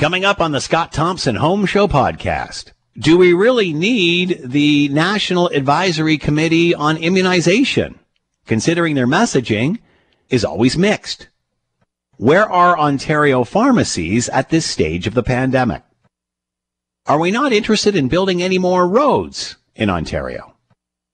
[0.00, 2.72] Coming up on the Scott Thompson Home Show podcast.
[2.98, 7.98] Do we really need the National Advisory Committee on Immunization?
[8.46, 9.78] Considering their messaging
[10.30, 11.28] is always mixed.
[12.16, 15.82] Where are Ontario pharmacies at this stage of the pandemic?
[17.04, 20.54] Are we not interested in building any more roads in Ontario?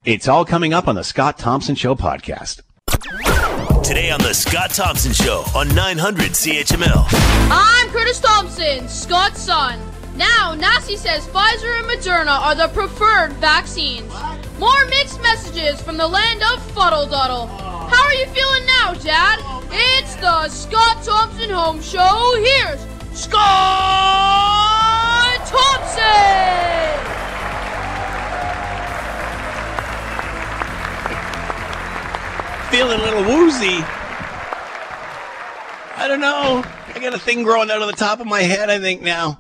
[0.05, 2.61] It's all coming up on the Scott Thompson Show podcast.
[3.87, 7.07] Today on the Scott Thompson Show on 900 CHML.
[7.53, 9.79] I'm Curtis Thompson, Scott's son.
[10.17, 14.13] Now, NACI says Pfizer and Moderna are the preferred vaccines.
[14.59, 17.47] More mixed messages from the land of Fuddle Duddle.
[17.89, 19.39] How are you feeling now, Dad?
[19.71, 22.35] It's the Scott Thompson Home Show.
[22.43, 22.85] Here's
[23.17, 23.37] Scott
[25.47, 27.26] Thompson!
[32.77, 33.83] Feeling a little woozy.
[35.97, 36.63] I don't know.
[36.95, 39.39] I got a thing growing out of the top of my head, I think, now.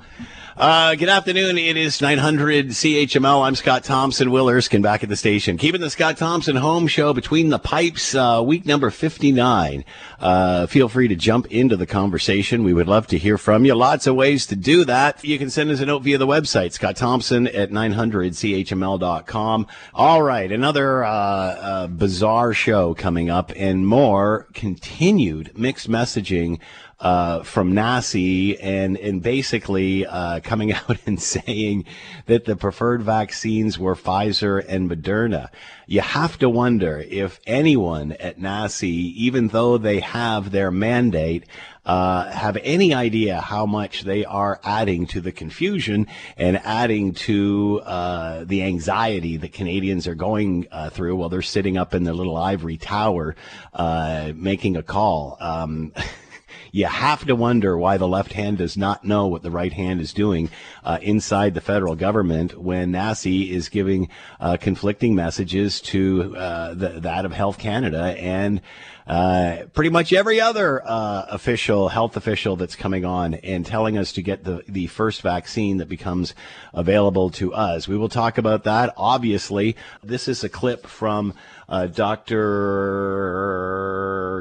[0.58, 1.58] Uh, good afternoon.
[1.58, 3.46] It is 900 CHML.
[3.46, 4.30] I'm Scott Thompson.
[4.30, 5.58] Will Erskine back at the station.
[5.58, 9.84] Keeping the Scott Thompson home show between the pipes, uh, week number 59.
[10.18, 12.64] Uh, feel free to jump into the conversation.
[12.64, 13.74] We would love to hear from you.
[13.74, 15.22] Lots of ways to do that.
[15.22, 19.66] You can send us a note via the website, Scott Thompson at 900CHML.com.
[19.92, 20.50] All right.
[20.50, 26.60] Another, uh, uh, bizarre show coming up and more continued mixed messaging
[26.98, 31.84] uh, from NACI and and basically uh, coming out and saying
[32.26, 35.48] that the preferred vaccines were Pfizer and Moderna.
[35.86, 41.44] You have to wonder if anyone at NACI, even though they have their mandate,
[41.84, 47.80] uh, have any idea how much they are adding to the confusion and adding to
[47.84, 52.14] uh, the anxiety that Canadians are going uh, through while they're sitting up in their
[52.14, 53.36] little ivory tower
[53.72, 55.36] uh, making a call.
[55.38, 55.92] Um,
[56.72, 60.00] you have to wonder why the left hand does not know what the right hand
[60.00, 60.50] is doing
[60.84, 64.08] uh, inside the federal government when NACI is giving
[64.40, 68.60] uh, conflicting messages to uh, the, that of Health Canada and
[69.06, 74.10] uh, pretty much every other uh, official, health official that's coming on and telling us
[74.12, 76.34] to get the, the first vaccine that becomes
[76.74, 77.86] available to us.
[77.86, 78.92] We will talk about that.
[78.96, 81.34] Obviously, this is a clip from
[81.68, 82.42] uh, Dr.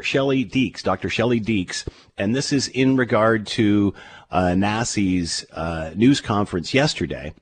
[0.03, 1.11] Shelley Deeks, Dr.
[1.11, 3.93] Shelley Deeks, and this is in regard to
[4.31, 4.55] uh,
[5.53, 7.33] uh, news conference yesterday,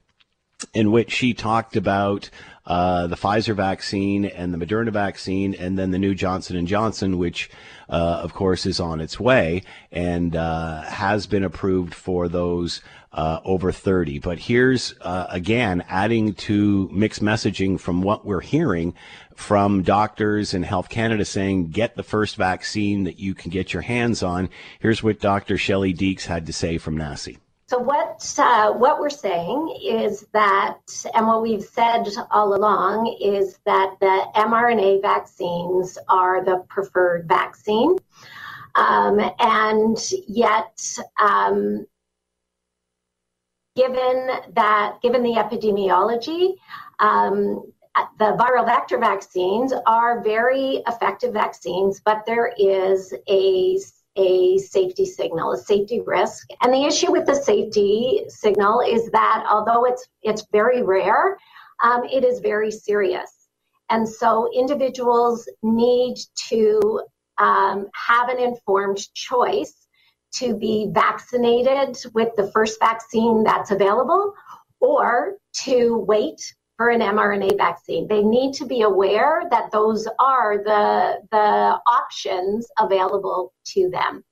[0.73, 2.29] in which she talked about
[2.65, 7.17] uh, the Pfizer vaccine and the Moderna vaccine, and then the new Johnson and Johnson,
[7.17, 7.49] which,
[7.89, 12.81] uh, of course, is on its way and uh, has been approved for those
[13.13, 14.19] uh, over 30.
[14.19, 18.93] But here's uh, again adding to mixed messaging from what we're hearing
[19.35, 23.81] from doctors and Health Canada saying get the first vaccine that you can get your
[23.81, 24.49] hands on.
[24.79, 25.57] Here's what Dr.
[25.57, 27.37] Shelley Deeks had to say from NACI.
[27.67, 30.77] So what uh, what we're saying is that,
[31.15, 37.97] and what we've said all along is that the mRNA vaccines are the preferred vaccine,
[38.75, 41.87] um, and yet, um,
[43.75, 46.55] given that, given the epidemiology,
[46.99, 47.73] um,
[48.17, 53.79] the viral vector vaccines are very effective vaccines, but there is a
[54.15, 56.47] a safety signal, a safety risk.
[56.61, 61.37] And the issue with the safety signal is that although it's it's very rare,
[61.83, 63.47] um, it is very serious.
[63.89, 66.17] And so individuals need
[66.49, 67.01] to
[67.37, 69.87] um, have an informed choice
[70.35, 74.33] to be vaccinated with the first vaccine that's available
[74.79, 76.41] or to wait
[76.77, 78.07] for an mRNA vaccine.
[78.07, 84.23] They need to be aware that those are the, the options available to them.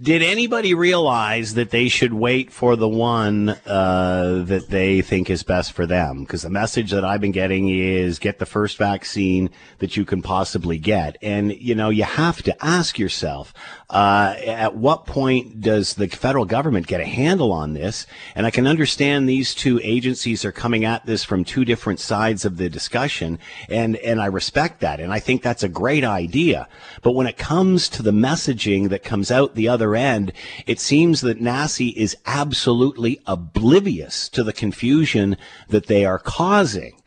[0.00, 5.42] Did anybody realize that they should wait for the one uh, that they think is
[5.42, 6.20] best for them?
[6.20, 10.22] Because the message that I've been getting is get the first vaccine that you can
[10.22, 11.16] possibly get.
[11.20, 13.52] And, you know, you have to ask yourself,
[13.90, 18.06] uh, at what point does the federal government get a handle on this?
[18.36, 22.44] And I can understand these two agencies are coming at this from two different sides
[22.44, 26.68] of the discussion, and and I respect that, and I think that's a great idea.
[27.02, 30.32] But when it comes to the messaging that comes out the other end,
[30.66, 35.36] it seems that NACI is absolutely oblivious to the confusion
[35.68, 36.98] that they are causing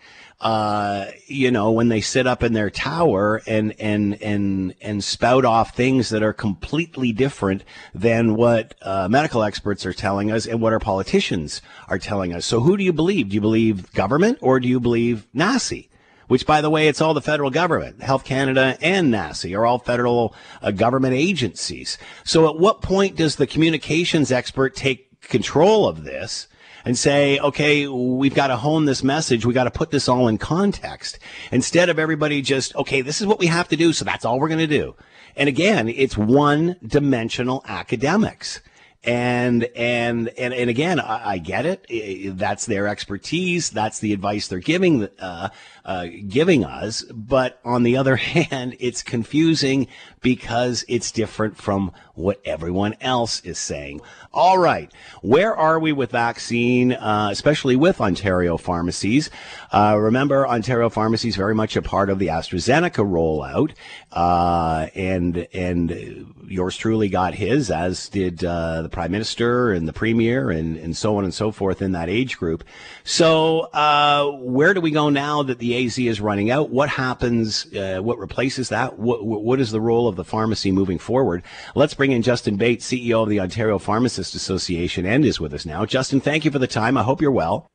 [0.42, 5.46] uh, you know, when they sit up in their tower and, and, and, and spout
[5.46, 7.64] off things that are completely different
[7.94, 12.44] than what uh, medical experts are telling us and what our politicians are telling us.
[12.44, 13.30] So who do you believe?
[13.30, 15.90] Do you believe government or do you believe NACI?
[16.32, 18.02] Which, by the way, it's all the federal government.
[18.02, 21.98] Health Canada and NACI are all federal uh, government agencies.
[22.24, 26.48] So at what point does the communications expert take control of this
[26.86, 29.46] and say, okay, we've got to hone this message.
[29.46, 31.20] We got to put this all in context
[31.52, 33.92] instead of everybody just, okay, this is what we have to do.
[33.92, 34.96] So that's all we're going to do.
[35.36, 38.62] And again, it's one dimensional academics
[39.04, 42.38] and and and and again, I, I, get it.
[42.38, 43.72] That's their expertise.
[43.72, 45.50] That's the advice they're giving uh,
[45.84, 47.02] uh, giving us.
[47.12, 49.88] But on the other hand, it's confusing
[50.22, 54.02] because it's different from what everyone else is saying.
[54.34, 54.90] All right,
[55.22, 59.30] where are we with vaccine, uh, especially with Ontario pharmacies?
[59.74, 63.72] Uh, remember, Ontario pharmacies very much a part of the AstraZeneca rollout,
[64.14, 69.92] uh, and and yours truly got his, as did uh, the prime minister and the
[69.92, 72.64] premier, and and so on and so forth in that age group.
[73.04, 76.70] So, uh, where do we go now that the AZ is running out?
[76.70, 77.66] What happens?
[77.76, 78.98] Uh, what replaces that?
[78.98, 81.44] What what is the role of the pharmacy moving forward?
[81.76, 85.66] Let's bring in Justin Bates, CEO of the Ontario Pharmacists Association, and is with us
[85.66, 85.86] now.
[85.86, 86.98] Justin, thank you for the time.
[86.98, 87.68] I hope you're well.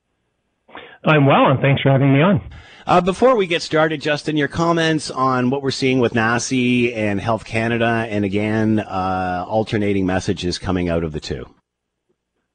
[1.04, 2.50] I'm well, and thanks for having me on.
[2.86, 7.20] Uh, before we get started, Justin, your comments on what we're seeing with NACI and
[7.20, 11.44] Health Canada, and again, uh, alternating messages coming out of the two.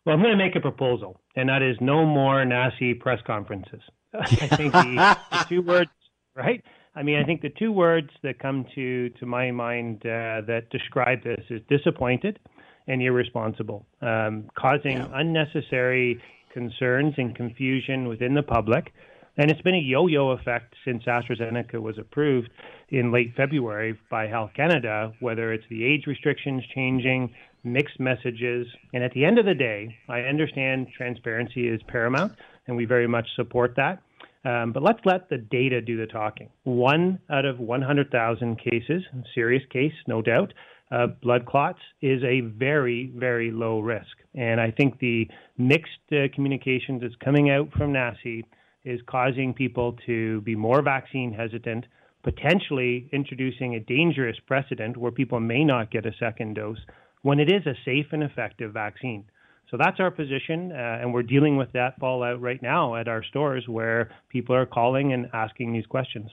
[0.05, 3.81] Well, I'm going to make a proposal, and that is no more NACI press conferences.
[4.13, 5.91] I think the, the, two words,
[6.35, 6.63] right?
[6.95, 10.63] I mean, I think the two words that come to to my mind uh, that
[10.71, 12.39] describe this is disappointed
[12.87, 15.07] and irresponsible, um, causing yeah.
[15.13, 16.21] unnecessary
[16.53, 18.93] concerns and confusion within the public.
[19.37, 22.49] And it's been a yo yo effect since AstraZeneca was approved
[22.89, 27.33] in late February by Health Canada, whether it's the age restrictions changing,
[27.63, 28.67] mixed messages.
[28.93, 32.33] And at the end of the day, I understand transparency is paramount,
[32.67, 34.01] and we very much support that.
[34.43, 36.49] Um, but let's let the data do the talking.
[36.63, 39.03] One out of 100,000 cases,
[39.35, 40.53] serious case, no doubt,
[40.91, 44.17] uh, blood clots is a very, very low risk.
[44.35, 45.27] And I think the
[45.57, 48.43] mixed uh, communications that's coming out from NACI
[48.83, 51.85] is causing people to be more vaccine hesitant,
[52.23, 56.79] potentially introducing a dangerous precedent where people may not get a second dose
[57.21, 59.23] when it is a safe and effective vaccine.
[59.69, 63.23] So that's our position, uh, and we're dealing with that fallout right now at our
[63.23, 66.29] stores where people are calling and asking these questions.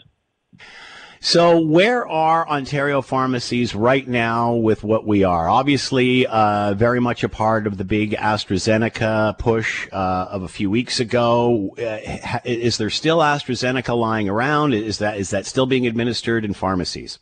[1.20, 5.48] So, where are Ontario pharmacies right now with what we are?
[5.48, 10.70] Obviously, uh, very much a part of the big AstraZeneca push uh, of a few
[10.70, 11.74] weeks ago.
[11.76, 14.74] Uh, is there still AstraZeneca lying around?
[14.74, 17.18] Is that is that still being administered in pharmacies?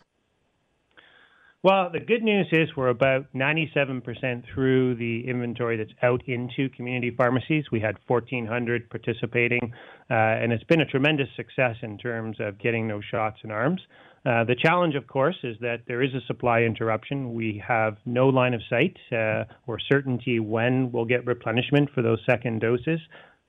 [1.67, 7.11] Well, the good news is we're about 97% through the inventory that's out into community
[7.11, 7.65] pharmacies.
[7.73, 9.75] We had 1,400 participating,
[10.09, 13.81] uh, and it's been a tremendous success in terms of getting those shots in arms.
[14.25, 17.35] Uh, the challenge, of course, is that there is a supply interruption.
[17.35, 22.21] We have no line of sight uh, or certainty when we'll get replenishment for those
[22.31, 23.01] second doses.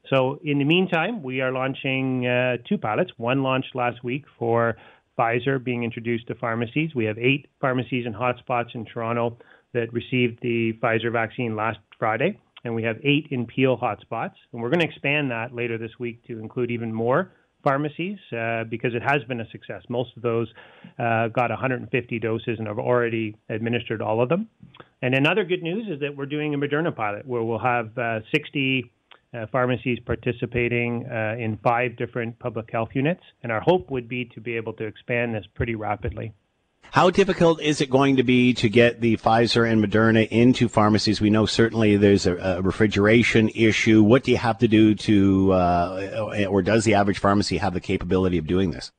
[0.09, 3.11] So, in the meantime, we are launching uh, two pilots.
[3.17, 4.75] One launched last week for
[5.17, 6.93] Pfizer being introduced to pharmacies.
[6.95, 9.37] We have eight pharmacies and hotspots in Toronto
[9.73, 14.35] that received the Pfizer vaccine last Friday, and we have eight in Peel hotspots.
[14.51, 17.31] And we're going to expand that later this week to include even more
[17.63, 19.81] pharmacies uh, because it has been a success.
[19.89, 20.47] Most of those
[20.99, 24.47] uh, got 150 doses and have already administered all of them.
[25.01, 28.19] And another good news is that we're doing a Moderna pilot where we'll have uh,
[28.33, 28.96] 60 uh,
[29.51, 33.23] pharmacies participating uh, in five different public health units.
[33.43, 36.33] And our hope would be to be able to expand this pretty rapidly.
[36.91, 41.19] How difficult is it going to be to get the Pfizer and Moderna into pharmacies?
[41.19, 44.01] We know certainly there's a, a refrigeration issue.
[44.03, 47.81] What do you have to do to, uh, or does the average pharmacy have the
[47.81, 48.91] capability of doing this?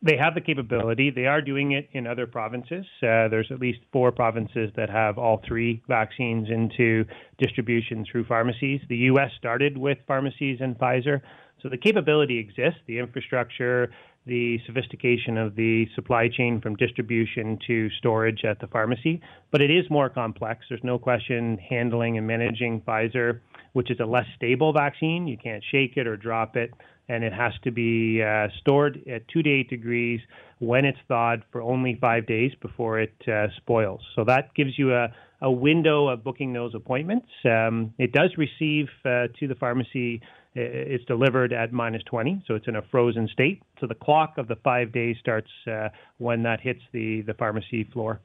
[0.00, 1.10] They have the capability.
[1.10, 2.86] They are doing it in other provinces.
[3.02, 7.04] Uh, there's at least four provinces that have all three vaccines into
[7.38, 8.80] distribution through pharmacies.
[8.88, 9.30] The U.S.
[9.36, 11.20] started with pharmacies and Pfizer.
[11.62, 13.90] So the capability exists, the infrastructure,
[14.24, 19.20] the sophistication of the supply chain from distribution to storage at the pharmacy.
[19.50, 20.66] But it is more complex.
[20.68, 23.40] There's no question handling and managing Pfizer,
[23.72, 25.26] which is a less stable vaccine.
[25.26, 26.72] You can't shake it or drop it
[27.08, 30.20] and it has to be uh, stored at two to eight degrees
[30.58, 34.00] when it's thawed for only five days before it uh, spoils.
[34.14, 35.08] So that gives you a,
[35.40, 37.28] a window of booking those appointments.
[37.44, 40.20] Um, it does receive uh, to the pharmacy,
[40.54, 43.62] it's delivered at minus 20, so it's in a frozen state.
[43.80, 47.84] So the clock of the five days starts uh, when that hits the, the pharmacy
[47.92, 48.20] floor.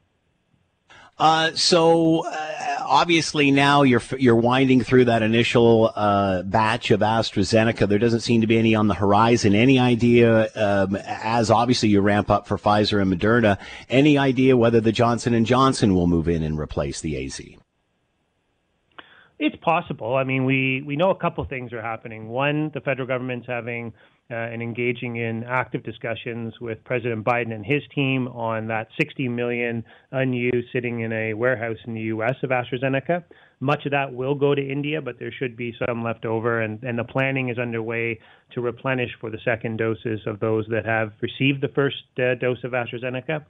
[1.18, 7.88] Uh, so uh, obviously now you're you're winding through that initial uh, batch of AstraZeneca.
[7.88, 9.54] There doesn't seem to be any on the horizon.
[9.54, 13.60] Any idea, um, as obviously you ramp up for Pfizer and Moderna,
[13.90, 17.42] any idea whether the Johnson and Johnson will move in and replace the AZ?
[19.40, 20.16] It's possible.
[20.16, 22.30] I mean, we, we know a couple things are happening.
[22.30, 23.94] One, the federal government's having
[24.30, 29.84] and engaging in active discussions with President Biden and his team on that 60 million
[30.12, 32.36] unused sitting in a warehouse in the U.S.
[32.42, 33.24] of AstraZeneca.
[33.60, 36.82] Much of that will go to India, but there should be some left over, and,
[36.84, 38.20] and the planning is underway
[38.54, 42.64] to replenish for the second doses of those that have received the first uh, dose
[42.64, 43.44] of AstraZeneca.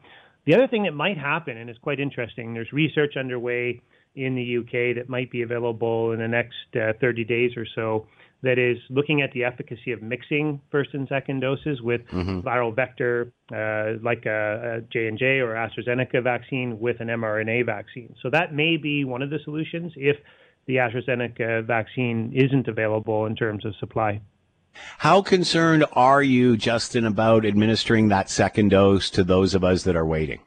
[0.45, 3.81] The other thing that might happen, and it's quite interesting, there's research underway
[4.15, 8.07] in the UK that might be available in the next uh, 30 days or so
[8.43, 12.41] that is looking at the efficacy of mixing first and second doses with mm-hmm.
[12.41, 18.13] viral vector uh, like a, a J&J or AstraZeneca vaccine with an mRNA vaccine.
[18.21, 20.17] So that may be one of the solutions if
[20.65, 24.21] the AstraZeneca vaccine isn't available in terms of supply.
[24.97, 29.95] How concerned are you, Justin, about administering that second dose to those of us that
[29.95, 30.39] are waiting?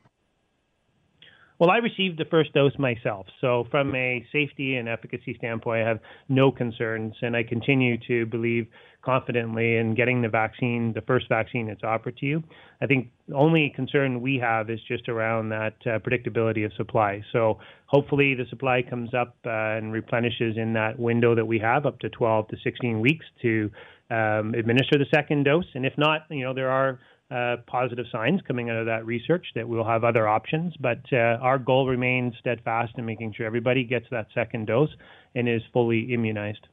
[1.58, 3.26] Well, I received the first dose myself.
[3.40, 7.14] So, from a safety and efficacy standpoint, I have no concerns.
[7.22, 8.66] And I continue to believe
[9.02, 12.42] confidently in getting the vaccine, the first vaccine that's offered to you.
[12.82, 17.22] I think the only concern we have is just around that uh, predictability of supply.
[17.32, 21.86] So, hopefully, the supply comes up uh, and replenishes in that window that we have
[21.86, 23.70] up to 12 to 16 weeks to
[24.10, 25.64] um, administer the second dose.
[25.74, 29.46] And if not, you know, there are uh, positive signs coming out of that research
[29.54, 30.74] that we'll have other options.
[30.78, 34.90] But uh, our goal remains steadfast in making sure everybody gets that second dose
[35.34, 36.68] and is fully immunized.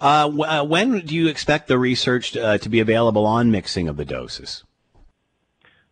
[0.00, 3.88] Uh, w- uh, when do you expect the research uh, to be available on mixing
[3.88, 4.64] of the doses?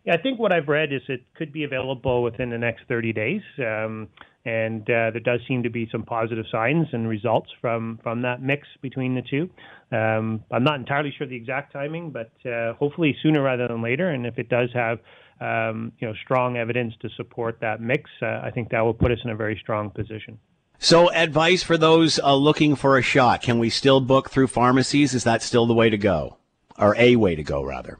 [0.06, 3.42] I think what I've read is it could be available within the next 30 days.
[3.58, 4.08] Um,
[4.44, 8.42] and uh, there does seem to be some positive signs and results from from that
[8.42, 9.48] mix between the two.
[9.90, 14.10] Um, I'm not entirely sure the exact timing, but uh, hopefully sooner rather than later.
[14.10, 14.98] And if it does have
[15.40, 19.10] um, you know strong evidence to support that mix, uh, I think that will put
[19.10, 20.38] us in a very strong position.
[20.78, 25.14] So, advice for those uh, looking for a shot: Can we still book through pharmacies?
[25.14, 26.36] Is that still the way to go,
[26.76, 27.98] or a way to go rather?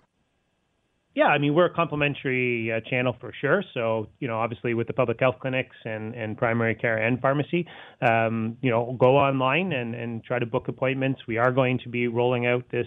[1.15, 3.63] Yeah, I mean, we're a complementary uh, channel for sure.
[3.73, 7.69] So, you know, obviously with the public health clinics and, and primary care and pharmacy,
[8.03, 11.21] um, you know, go online and, and try to book appointments.
[11.29, 12.87] We are going to be rolling out this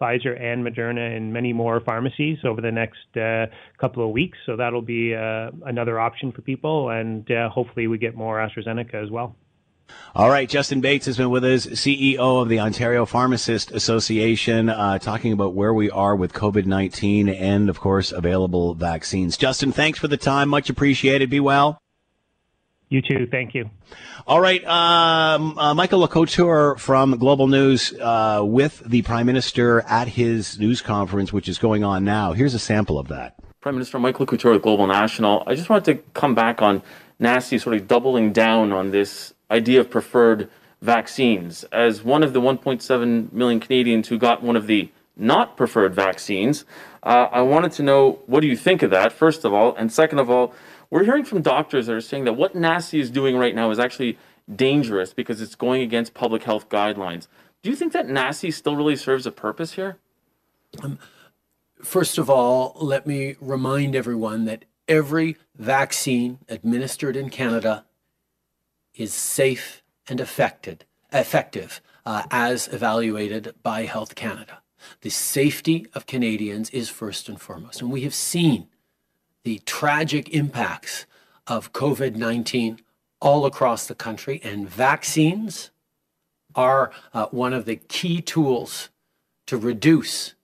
[0.00, 3.46] Pfizer and Moderna in many more pharmacies over the next uh,
[3.80, 4.38] couple of weeks.
[4.44, 6.90] So that'll be uh, another option for people.
[6.90, 9.36] And uh, hopefully we get more AstraZeneca as well.
[10.14, 14.98] All right, Justin Bates has been with us, CEO of the Ontario Pharmacist Association, uh,
[14.98, 19.36] talking about where we are with COVID 19 and, of course, available vaccines.
[19.36, 20.48] Justin, thanks for the time.
[20.48, 21.30] Much appreciated.
[21.30, 21.80] Be well.
[22.88, 23.28] You too.
[23.30, 23.70] Thank you.
[24.26, 24.64] All right.
[24.64, 30.80] Um, uh, Michael LaCouture from Global News uh, with the Prime Minister at his news
[30.80, 32.32] conference, which is going on now.
[32.32, 33.36] Here's a sample of that.
[33.60, 35.42] Prime Minister Michael LeCouture with Global National.
[35.46, 36.82] I just wanted to come back on
[37.20, 40.48] NACI sort of doubling down on this idea of preferred
[40.80, 41.64] vaccines.
[41.72, 46.64] As one of the 1.7 million Canadians who got one of the not preferred vaccines,
[47.02, 49.74] uh, I wanted to know what do you think of that, first of all?
[49.74, 50.54] And second of all,
[50.90, 53.78] we're hearing from doctors that are saying that what NACI is doing right now is
[53.78, 54.18] actually
[54.54, 57.26] dangerous because it's going against public health guidelines.
[57.62, 59.98] Do you think that NACI still really serves a purpose here?
[60.82, 60.98] Um,
[61.82, 67.84] first of all, let me remind everyone that every vaccine administered in Canada
[68.98, 70.80] is safe and effective,
[71.12, 74.60] effective uh, as evaluated by Health Canada.
[75.00, 77.80] The safety of Canadians is first and foremost.
[77.80, 78.68] And we have seen
[79.44, 81.06] the tragic impacts
[81.46, 82.80] of COVID 19
[83.20, 85.70] all across the country, and vaccines
[86.54, 88.90] are uh, one of the key tools
[89.46, 90.34] to reduce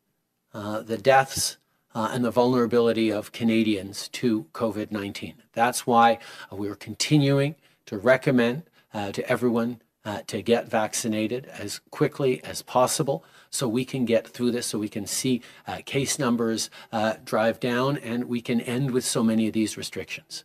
[0.53, 1.57] uh, the deaths
[1.95, 5.35] uh, and the vulnerability of Canadians to COVID 19.
[5.53, 6.19] That's why
[6.51, 7.55] uh, we're continuing
[7.87, 13.85] to recommend uh, to everyone uh, to get vaccinated as quickly as possible so we
[13.85, 18.25] can get through this, so we can see uh, case numbers uh, drive down and
[18.25, 20.45] we can end with so many of these restrictions.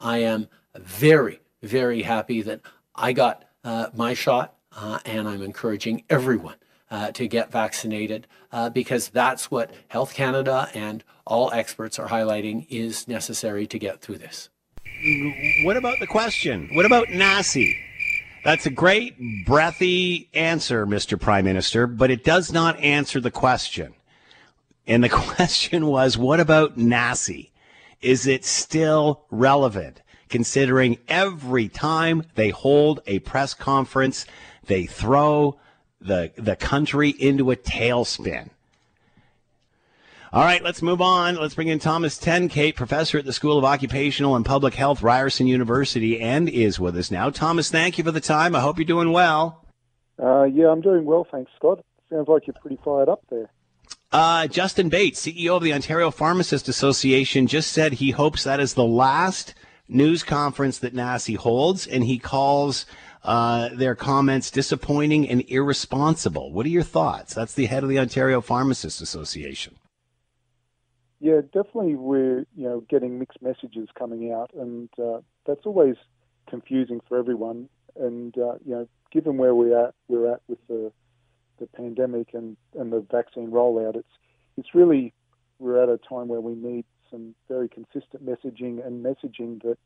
[0.00, 2.60] I am very, very happy that
[2.94, 6.56] I got uh, my shot uh, and I'm encouraging everyone
[7.12, 8.28] to get vaccinated
[8.72, 14.18] because that's what Health Canada and all experts are highlighting is necessary to get through
[14.18, 14.48] this
[15.64, 16.70] what about the question?
[16.72, 17.76] What about NACI?
[18.44, 21.20] That's a great, breathy answer, Mr.
[21.20, 23.94] Prime Minister, but it does not answer the question.
[24.86, 27.50] And the question was, what about NACI?
[28.00, 30.02] Is it still relevant?
[30.28, 34.26] Considering every time they hold a press conference,
[34.66, 35.58] they throw
[36.00, 38.50] the, the country into a tailspin.
[40.34, 41.36] All right, let's move on.
[41.36, 45.46] Let's bring in Thomas Tenkate, professor at the School of Occupational and Public Health, Ryerson
[45.46, 47.30] University, and is with us now.
[47.30, 48.56] Thomas, thank you for the time.
[48.56, 49.64] I hope you're doing well.
[50.20, 51.84] Uh, yeah, I'm doing well, thanks, Scott.
[52.10, 53.48] Sounds like you're pretty fired up there.
[54.10, 58.74] Uh, Justin Bates, CEO of the Ontario Pharmacist Association, just said he hopes that is
[58.74, 59.54] the last
[59.86, 62.86] news conference that NACI holds, and he calls
[63.22, 66.52] uh, their comments disappointing and irresponsible.
[66.52, 67.34] What are your thoughts?
[67.34, 69.76] That's the head of the Ontario Pharmacist Association.
[71.24, 71.94] Yeah, definitely.
[71.94, 75.96] We're you know getting mixed messages coming out, and uh, that's always
[76.50, 77.70] confusing for everyone.
[77.98, 80.92] And uh, you know, given where we are, we're at with the
[81.58, 84.14] the pandemic and, and the vaccine rollout, it's
[84.58, 85.14] it's really
[85.58, 89.78] we're at a time where we need some very consistent messaging and messaging that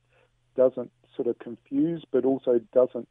[0.56, 3.06] doesn't sort of confuse, but also doesn't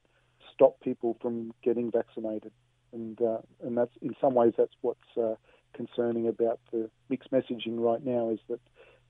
[0.54, 2.52] stop people from getting vaccinated.
[2.92, 5.36] And uh, and that's in some ways that's what's uh,
[5.74, 8.60] concerning about the mixed messaging right now is that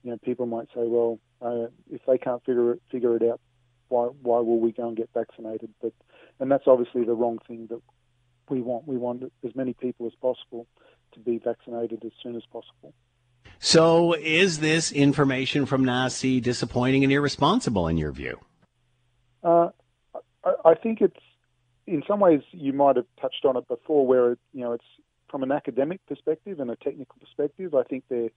[0.02, 3.40] you know people might say, well, uh, if they can't figure it figure it out,
[3.88, 5.70] why why will we go and get vaccinated?
[5.80, 5.92] But
[6.40, 7.80] and that's obviously the wrong thing that
[8.48, 8.86] we want.
[8.86, 10.66] We want as many people as possible
[11.12, 12.92] to be vaccinated as soon as possible.
[13.60, 18.38] So, is this information from NACI disappointing and irresponsible in your view?
[19.42, 19.70] Uh,
[20.44, 21.16] I, I think it's
[21.86, 24.84] in some ways you might have touched on it before, where it, you know it's
[25.30, 27.74] from an academic perspective and a technical perspective.
[27.74, 28.30] I think their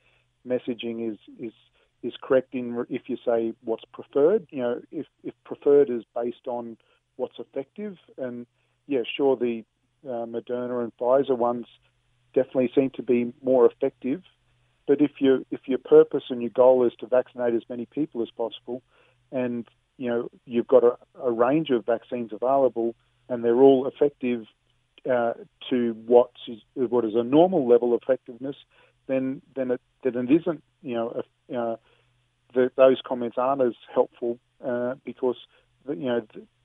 [0.48, 1.54] messaging is is
[2.04, 4.48] is correct in if you say what's preferred.
[4.50, 6.78] You know, if if preferred is based on
[7.16, 8.46] what's effective, and
[8.88, 9.64] yeah, sure, the
[10.06, 11.68] uh, Moderna and Pfizer ones
[12.34, 14.22] definitely seem to be more effective.
[14.88, 18.22] But if you if your purpose and your goal is to vaccinate as many people
[18.22, 18.82] as possible,
[19.32, 19.68] and
[19.98, 22.96] you know you've got a, a range of vaccines available,
[23.30, 24.46] and they're all effective
[25.10, 25.34] uh,
[25.70, 28.56] to what is what is a normal level of effectiveness,
[29.08, 31.24] then then it then it isn't you know
[31.56, 31.76] uh,
[32.54, 35.38] the, those comments aren't as helpful uh, because
[35.90, 36.22] you know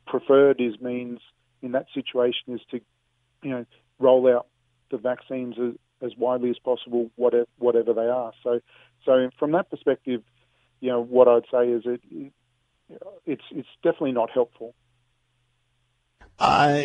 [0.07, 1.21] preferred is means
[1.63, 2.81] in that situation is to
[3.43, 3.65] you know
[3.99, 4.47] roll out
[4.91, 8.33] the vaccines as, as widely as possible, whatever whatever they are.
[8.43, 8.61] So
[9.05, 10.23] so from that perspective,
[10.81, 12.33] you know what I'd say is it
[13.25, 14.75] it's it's definitely not helpful.
[16.39, 16.83] Uh,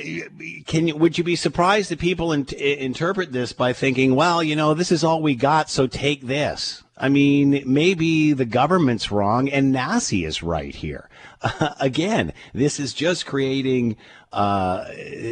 [0.66, 4.56] can you, would you be surprised that people in, interpret this by thinking, well, you
[4.56, 6.84] know, this is all we got, so take this?
[6.98, 11.10] I mean, maybe the government's wrong and NACI is right here.
[11.42, 13.98] Uh, again, this is just creating,
[14.32, 14.86] uh,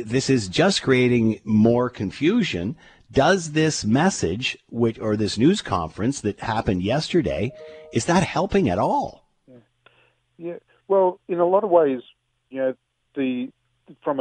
[0.04, 2.76] this is just creating more confusion.
[3.12, 7.54] Does this message, which, or this news conference that happened yesterday,
[7.94, 9.30] is that helping at all?
[9.48, 9.58] Yeah.
[10.38, 10.58] yeah.
[10.88, 12.02] Well, in a lot of ways,
[12.50, 12.76] you know,
[13.16, 13.52] the
[14.04, 14.20] from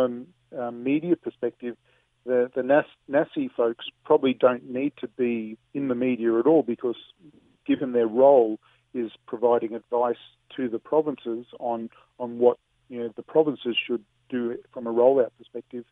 [0.53, 1.77] a, a media perspective,
[2.25, 6.97] the, the NAS, folks probably don't need to be in the media at all because,
[7.67, 8.59] given their role,
[8.95, 10.17] is providing advice
[10.57, 15.31] to the provinces on on what you know the provinces should do from a rollout
[15.39, 15.85] perspective.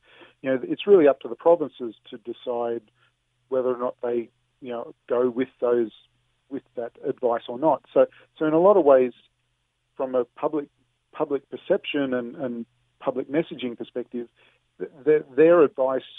[0.43, 2.83] You know, it's really up to the provinces to decide
[3.49, 4.29] whether or not they
[4.61, 5.91] you know go with those
[6.49, 7.83] with that advice or not.
[7.93, 8.07] So
[8.39, 9.13] so in a lot of ways,
[9.97, 10.69] from a public
[11.13, 12.67] public perception and, and
[13.07, 14.27] public messaging perspective,
[15.05, 16.11] their, their advice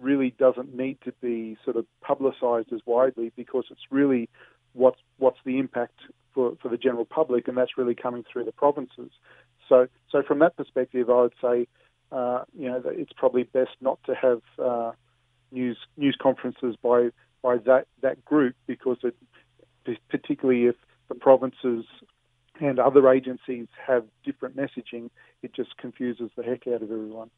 [0.00, 4.28] really doesn't need to be sort of publicised as widely because it's really
[4.72, 6.00] what's what's the impact
[6.34, 9.12] for, for the general public, and that's really coming through the provinces.
[9.68, 11.68] So so from that perspective, I would say
[12.10, 14.90] uh, you know it's probably best not to have uh,
[15.52, 17.10] news news conferences by
[17.42, 19.14] by that that group because it
[20.10, 20.74] particularly if
[21.08, 21.84] the provinces
[22.60, 25.10] and other agencies have different messaging,
[25.42, 27.30] it just confuses the heck out of everyone.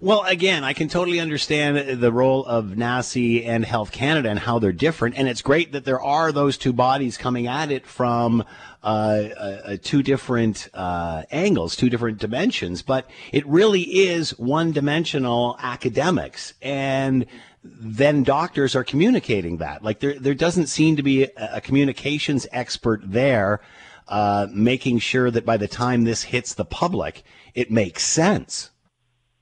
[0.00, 4.58] Well, again, I can totally understand the role of NACI and Health Canada and how
[4.58, 8.44] they're different, and it's great that there are those two bodies coming at it from
[8.82, 12.82] uh, uh, two different uh, angles, two different dimensions.
[12.82, 17.26] But it really is one-dimensional academics, and
[17.62, 19.84] then doctors are communicating that.
[19.84, 23.60] Like there, there doesn't seem to be a, a communications expert there
[24.08, 27.22] uh, making sure that by the time this hits the public,
[27.54, 28.70] it makes sense.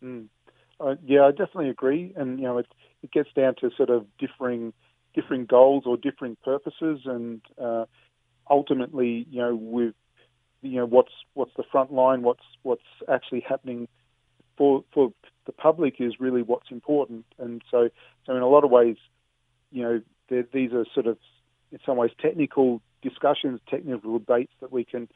[0.03, 0.27] Mm.
[0.81, 2.67] Uh, yeah, I definitely agree, and you know, it
[3.03, 4.73] it gets down to sort of differing
[5.15, 7.85] differing goals or differing purposes, and uh,
[8.49, 9.95] ultimately, you know, with
[10.63, 13.89] you know what's what's the front line, what's what's actually happening
[14.57, 15.13] for for
[15.47, 17.91] the public is really what's important, and so
[18.27, 18.97] so in a lot of ways,
[19.71, 20.01] you know,
[20.53, 21.19] these are sort of
[21.73, 25.09] in some ways technical discussions, technical debates that we can,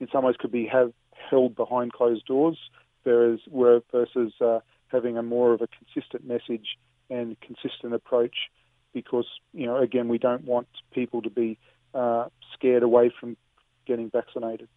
[0.00, 0.92] in some ways, could be have
[1.30, 2.58] held behind closed doors,
[3.04, 3.40] whereas
[3.90, 6.76] versus uh, having a more of a consistent message
[7.10, 8.34] and consistent approach
[8.92, 11.58] because you know again we don't want people to be
[11.94, 13.36] uh, scared away from
[13.86, 14.68] getting vaccinated.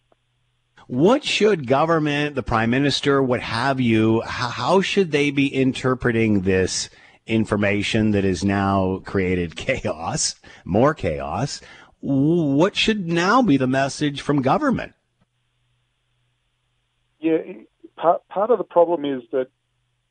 [0.88, 6.90] What should government, the prime minister, what have you, how should they be interpreting this
[7.26, 11.60] information that has now created chaos, more chaos?
[12.08, 14.92] What should now be the message from government?
[17.18, 17.38] Yeah,
[17.96, 19.48] part, part of the problem is that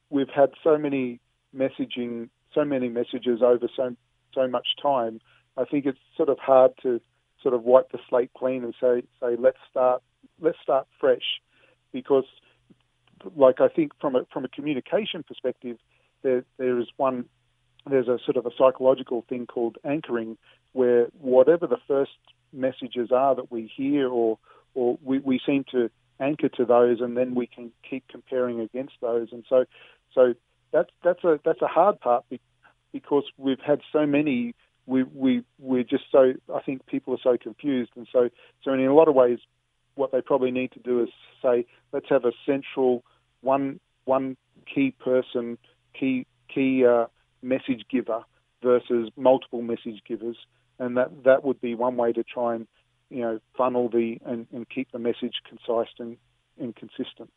[0.10, 1.22] we've had so many
[1.56, 3.96] messaging, so many messages over so
[4.34, 5.22] so much time.
[5.56, 7.00] I think it's sort of hard to
[7.42, 10.04] sort of wipe the slate clean and say say let's start
[10.42, 11.40] let's start fresh,
[11.94, 12.26] because
[13.38, 15.78] like I think from a from a communication perspective,
[16.24, 17.24] there there is one
[17.89, 20.38] there's a sort of a psychological thing called anchoring,
[20.74, 22.12] where whatever the first
[22.52, 24.38] messages are that we hear or
[24.74, 28.93] or we, we seem to anchor to those and then we can keep comparing against
[29.02, 29.30] those.
[29.32, 29.65] And so
[30.13, 30.34] so
[30.71, 32.26] that's that's a that's a hard part
[32.91, 37.38] because we've had so many we we we're just so I think people are so
[37.38, 37.91] confused.
[37.95, 38.30] And so
[38.63, 39.39] so in a lot of ways
[39.95, 41.10] what they probably need to do is
[41.41, 43.04] say let's have a central
[43.41, 44.38] one one
[44.74, 45.58] key person
[45.98, 47.06] key key uh,
[47.41, 48.24] message giver
[48.62, 50.38] versus multiple message givers
[50.80, 52.67] and that that would be one way to try and
[53.10, 56.17] you know funnel the and, and keep the message concise and,
[56.60, 57.30] and consistent.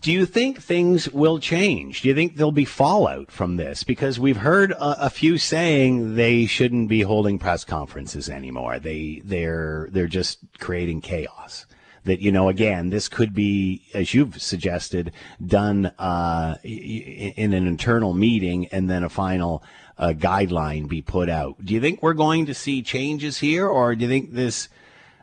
[0.00, 2.02] Do you think things will change?
[2.02, 3.82] Do you think there'll be fallout from this?
[3.82, 8.78] Because we've heard a, a, few saying they shouldn't be holding press conferences anymore.
[8.78, 11.66] They they're they're just creating chaos.
[12.08, 15.12] That you know, again, this could be, as you've suggested,
[15.44, 19.62] done uh, in an internal meeting and then a final
[19.98, 21.62] uh, guideline be put out.
[21.62, 24.70] Do you think we're going to see changes here, or do you think this?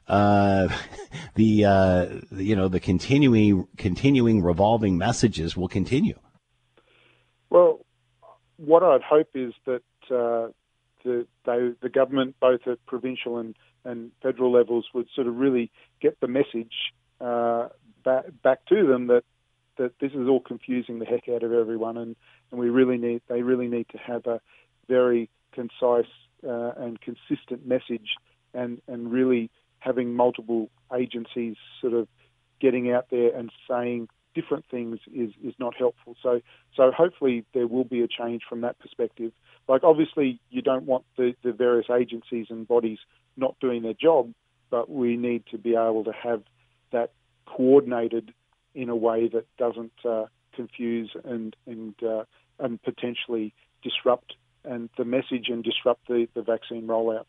[0.07, 0.67] Uh,
[1.33, 6.19] the uh, you know the continuing continuing revolving messages will continue.
[7.49, 7.83] Well,
[8.57, 10.51] what I'd hope is that uh,
[11.03, 15.71] the they, the government, both at provincial and, and federal levels, would sort of really
[16.01, 16.73] get the message
[17.21, 17.69] uh,
[18.03, 19.23] back back to them that
[19.77, 22.15] that this is all confusing the heck out of everyone, and,
[22.51, 24.41] and we really need they really need to have a
[24.87, 26.05] very concise
[26.45, 28.15] uh, and consistent message,
[28.53, 32.07] and and really having multiple agencies sort of
[32.59, 36.15] getting out there and saying different things is, is not helpful.
[36.21, 36.41] So
[36.75, 39.31] so hopefully there will be a change from that perspective.
[39.67, 42.99] Like obviously you don't want the, the various agencies and bodies
[43.37, 44.33] not doing their job,
[44.69, 46.43] but we need to be able to have
[46.91, 47.11] that
[47.45, 48.33] coordinated
[48.75, 52.25] in a way that doesn't uh, confuse and and uh,
[52.59, 57.25] and potentially disrupt and the message and disrupt the, the vaccine rollout.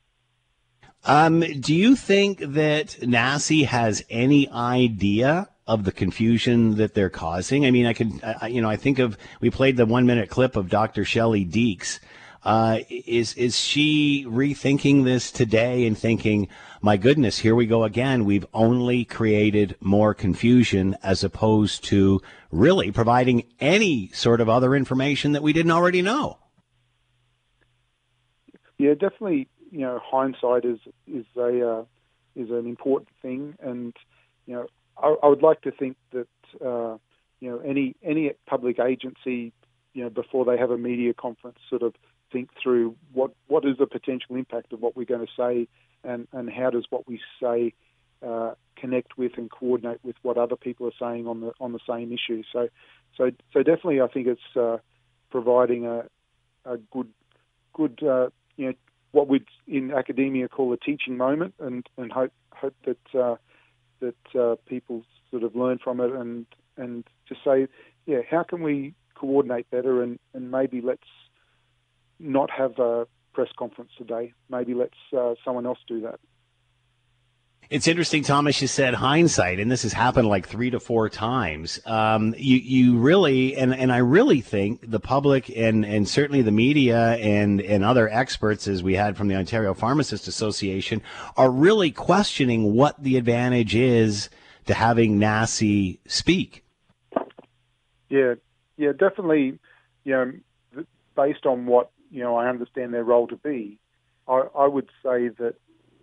[1.04, 7.66] Um, do you think that NACI has any idea of the confusion that they're causing?
[7.66, 10.30] I mean, I could, I, you know, I think of we played the one minute
[10.30, 11.04] clip of Dr.
[11.04, 11.98] Shelley Deeks.
[12.44, 16.46] Uh, is is she rethinking this today and thinking,
[16.80, 18.24] my goodness, here we go again.
[18.24, 22.20] We've only created more confusion as opposed to
[22.52, 26.38] really providing any sort of other information that we didn't already know.
[28.78, 29.48] Yeah, definitely.
[29.72, 31.84] You know, hindsight is is a uh,
[32.36, 33.92] is an important thing, and
[34.46, 34.66] you know,
[34.98, 36.28] I, I would like to think that
[36.64, 36.96] uh,
[37.40, 39.52] you know any any public agency,
[39.94, 41.94] you know, before they have a media conference, sort of
[42.32, 45.68] think through what what is the potential impact of what we're going to say,
[46.04, 47.72] and and how does what we say
[48.26, 51.80] uh, connect with and coordinate with what other people are saying on the on the
[51.88, 52.42] same issue.
[52.52, 52.68] So,
[53.16, 54.78] so so definitely, I think it's uh,
[55.30, 56.04] providing a
[56.64, 57.08] a good
[57.72, 58.74] good uh, you know
[59.12, 63.36] what we'd in academia call a teaching moment, and and hope hope that uh,
[64.00, 67.66] that uh, people sort of learn from it, and and to say,
[68.06, 71.02] yeah, how can we coordinate better, and and maybe let's
[72.18, 74.32] not have a press conference today.
[74.48, 76.20] Maybe let's uh, someone else do that.
[77.68, 78.62] It's interesting, Thomas.
[78.62, 81.80] You said hindsight, and this has happened like three to four times.
[81.84, 86.52] Um, you you really and and I really think the public and and certainly the
[86.52, 91.02] media and and other experts, as we had from the Ontario Pharmacist Association,
[91.36, 94.30] are really questioning what the advantage is
[94.66, 96.64] to having NACI speak.
[98.08, 98.34] Yeah,
[98.76, 99.58] yeah, definitely.
[100.04, 100.12] You
[100.74, 100.84] know,
[101.16, 103.80] based on what you know, I understand their role to be.
[104.28, 105.54] I, I would say that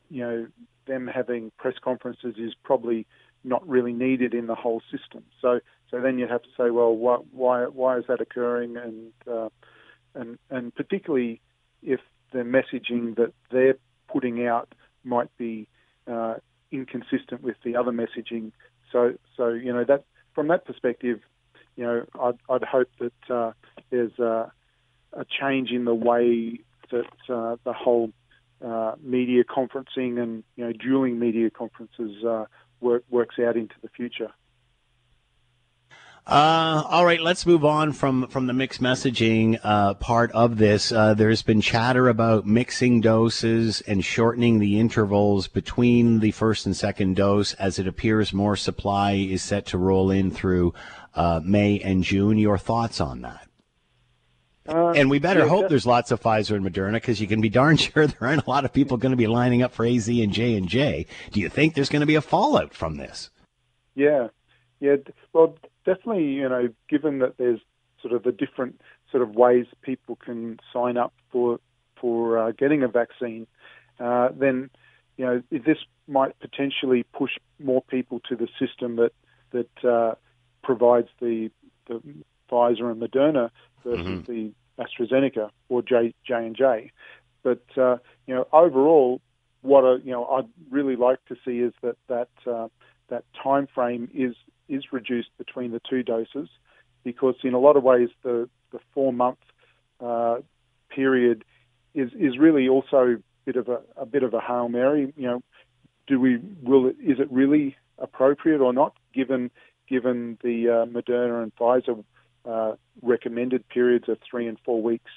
[0.10, 0.47] you know
[0.86, 3.06] them having press conferences is probably
[3.43, 5.24] not really needed in the whole system.
[5.41, 5.60] So
[5.91, 8.78] so then you have to say, well, why why, why is that occurring?
[8.78, 9.50] And uh,
[10.15, 11.41] and and particularly
[11.82, 12.00] if
[12.32, 15.67] the messaging that they're putting out might be
[16.08, 16.36] uh,
[16.72, 18.52] inconsistent with the other messaging.
[18.91, 21.19] So so you know that from that perspective,
[21.76, 23.52] you know I'd, I'd hope that uh,
[23.89, 24.48] there's uh,
[25.13, 26.60] a change in the way
[26.91, 28.12] that uh, the whole
[28.63, 32.45] uh, media conferencing and you know dueling media conferences uh,
[32.82, 34.32] work, works out into the future.
[36.26, 40.89] Uh, all right, let's move on from, from the mixed messaging uh, part of this.
[40.89, 46.78] Uh, there's been chatter about mixing doses and shortening the intervals between the first and
[46.78, 50.73] second dose as it appears more supply is set to roll in through
[51.13, 52.38] uh, May and June.
[52.38, 53.43] Your thoughts on that?
[54.67, 57.41] Uh, and we better yeah, hope there's lots of Pfizer and Moderna because you can
[57.41, 59.86] be darn sure there aren't a lot of people going to be lining up for
[59.86, 61.06] AZ and J and J.
[61.32, 63.30] Do you think there's going to be a fallout from this?
[63.95, 64.30] Yeah,
[64.80, 64.95] yeah.
[65.34, 66.26] Well, definitely.
[66.26, 67.60] You know, given that there's
[68.02, 68.80] sort of the different
[69.12, 71.60] sort of ways people can sign up for
[71.99, 73.47] for uh, getting a vaccine,
[73.99, 74.69] uh, then
[75.17, 79.12] you know this might potentially push more people to the system that
[79.52, 80.15] that uh,
[80.63, 81.49] provides the
[81.88, 82.02] the
[82.50, 83.50] Pfizer and Moderna
[83.86, 86.92] versus the AstraZeneca or J J and J.
[87.44, 89.22] But uh, you know, overall,
[89.62, 92.68] what I, you know I'd really like to see is that that uh,
[93.10, 94.36] that time frame is
[94.70, 96.50] is reduced between the two doses,
[97.04, 99.40] because in a lot of ways the the four month
[100.00, 100.38] uh,
[100.90, 101.44] period
[101.94, 105.14] is is really also a bit of a, a bit of a hail mary.
[105.18, 105.44] You know,
[106.08, 109.52] do we will it, is it really appropriate or not given
[109.88, 112.04] given the uh, Moderna and Pfizer
[112.46, 115.12] uh, recommended periods of three and four weeks?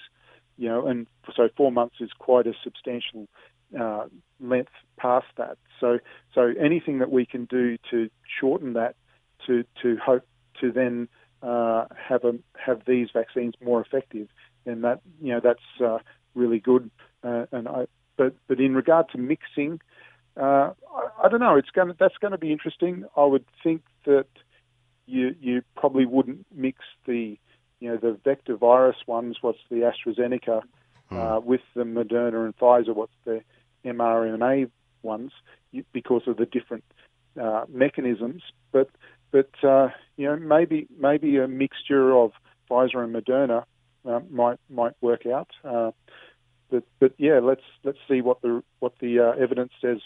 [0.59, 3.29] You know, and so four months is quite a substantial
[3.79, 4.05] uh,
[4.41, 5.59] length past that.
[5.81, 5.99] So,
[6.35, 8.09] so anything that we can do to
[8.41, 8.97] shorten that,
[9.47, 10.25] to to hope
[10.61, 11.09] to then
[11.43, 14.29] uh, have a have these vaccines more effective,
[14.65, 15.99] then that you know that's uh,
[16.35, 16.91] really good.
[17.23, 17.87] Uh, and I,
[18.17, 19.81] but but in regard to mixing,
[20.37, 21.57] uh, I, I don't know.
[21.57, 23.05] It's going that's going to be interesting.
[23.17, 24.27] I would think that
[25.07, 27.38] you you probably wouldn't mix the
[27.81, 29.38] you know the vector virus ones.
[29.40, 30.62] What's the AstraZeneca
[31.11, 32.95] uh, with the Moderna and Pfizer?
[32.95, 33.42] What's the
[33.85, 34.71] mRNA
[35.03, 35.33] ones?
[35.92, 36.85] Because of the different
[37.40, 38.42] uh, mechanisms.
[38.73, 38.90] But
[39.31, 42.33] but uh, you know maybe maybe a mixture of
[42.71, 43.64] Pfizer and Moderna
[44.09, 45.51] uh, might might work out.
[45.64, 45.90] Uh,
[46.71, 49.99] but but yeah, let's let's see what the what the uh, evidence says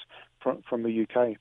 [0.43, 1.37] from from the UK.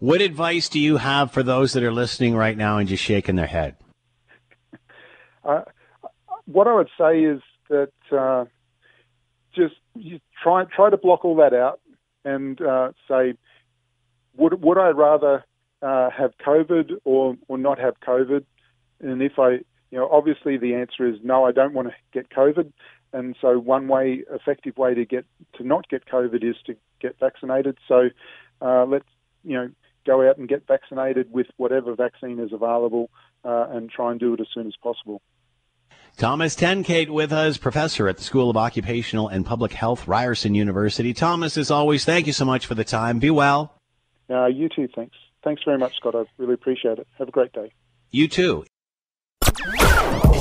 [0.00, 3.36] What advice do you have for those that are listening right now and just shaking
[3.36, 3.76] their head?
[5.44, 5.62] Uh,
[6.46, 8.44] what I would say is that uh,
[9.54, 9.74] just
[10.42, 11.80] try try to block all that out
[12.24, 13.34] and uh, say,
[14.36, 15.44] would would I rather
[15.82, 18.44] uh, have COVID or or not have COVID?
[19.00, 19.50] And if I,
[19.90, 22.72] you know, obviously the answer is no, I don't want to get COVID.
[23.12, 27.18] And so one way, effective way to get to not get COVID is to get
[27.18, 27.78] vaccinated.
[27.88, 28.10] So
[28.60, 29.08] uh, let's
[29.44, 29.70] you know
[30.06, 33.10] go out and get vaccinated with whatever vaccine is available
[33.44, 35.20] uh, and try and do it as soon as possible.
[36.16, 41.14] Thomas Tenkate with us, professor at the School of Occupational and Public Health, Ryerson University.
[41.14, 43.18] Thomas, as always, thank you so much for the time.
[43.18, 43.74] Be well.
[44.28, 45.16] Uh, you too, thanks.
[45.42, 46.14] Thanks very much, Scott.
[46.14, 47.06] I really appreciate it.
[47.18, 47.72] Have a great day.
[48.10, 48.64] You too.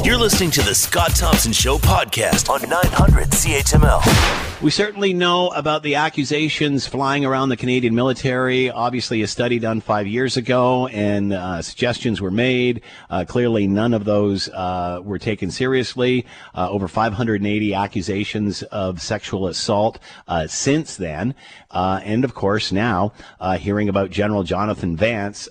[0.01, 4.61] You're listening to the Scott Thompson Show podcast on 900 CHML.
[4.61, 8.71] We certainly know about the accusations flying around the Canadian military.
[8.71, 12.81] Obviously, a study done five years ago, and uh, suggestions were made.
[13.09, 16.25] Uh, clearly, none of those uh, were taken seriously.
[16.55, 21.35] Uh, over 580 accusations of sexual assault uh, since then,
[21.71, 23.11] uh, and of course, now
[23.59, 25.49] hearing about General Jonathan Vance,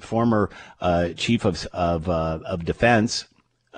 [0.00, 0.50] former
[1.16, 3.24] chief of of, of defense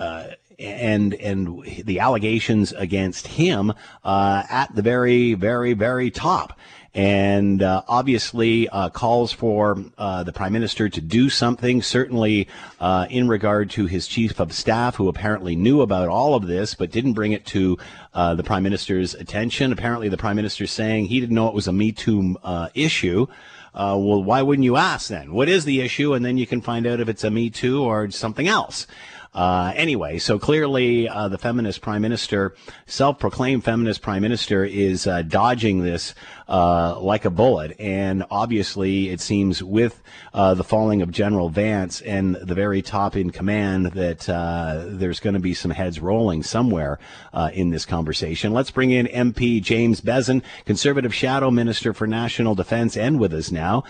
[0.01, 3.73] uh, and and the allegations against him
[4.05, 6.59] uh, at the very very very top
[6.93, 12.49] and uh, obviously uh, calls for uh, the prime minister to do something certainly
[12.81, 16.75] uh, in regard to his chief of staff who apparently knew about all of this
[16.75, 17.79] but didn't bring it to
[18.13, 21.69] uh, the prime minister's attention apparently the prime minister saying he didn't know it was
[21.69, 23.27] a me too uh, issue
[23.73, 25.33] well, why wouldn't you ask then?
[25.33, 26.13] What is the issue?
[26.15, 28.89] And then you can find out if it's a Me Too or something else.
[29.33, 32.55] Uh, anyway, so clearly uh, the feminist prime minister,
[32.87, 36.14] self-proclaimed feminist prime minister, is uh, dodging this
[36.49, 37.79] uh, like a bullet.
[37.79, 40.03] And obviously, it seems with
[40.35, 45.21] uh, the falling of General Vance and the very top in command that uh, there's
[45.21, 46.99] going to be some heads rolling somewhere
[47.33, 48.53] uh, in this conversation.
[48.53, 53.53] Let's bring in MP James Bezan, conservative shadow minister for national defense, and with us
[53.53, 53.85] now.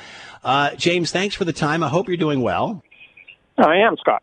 [0.44, 1.82] Uh, James, thanks for the time.
[1.82, 2.82] I hope you're doing well.
[3.60, 4.22] I am, Scott.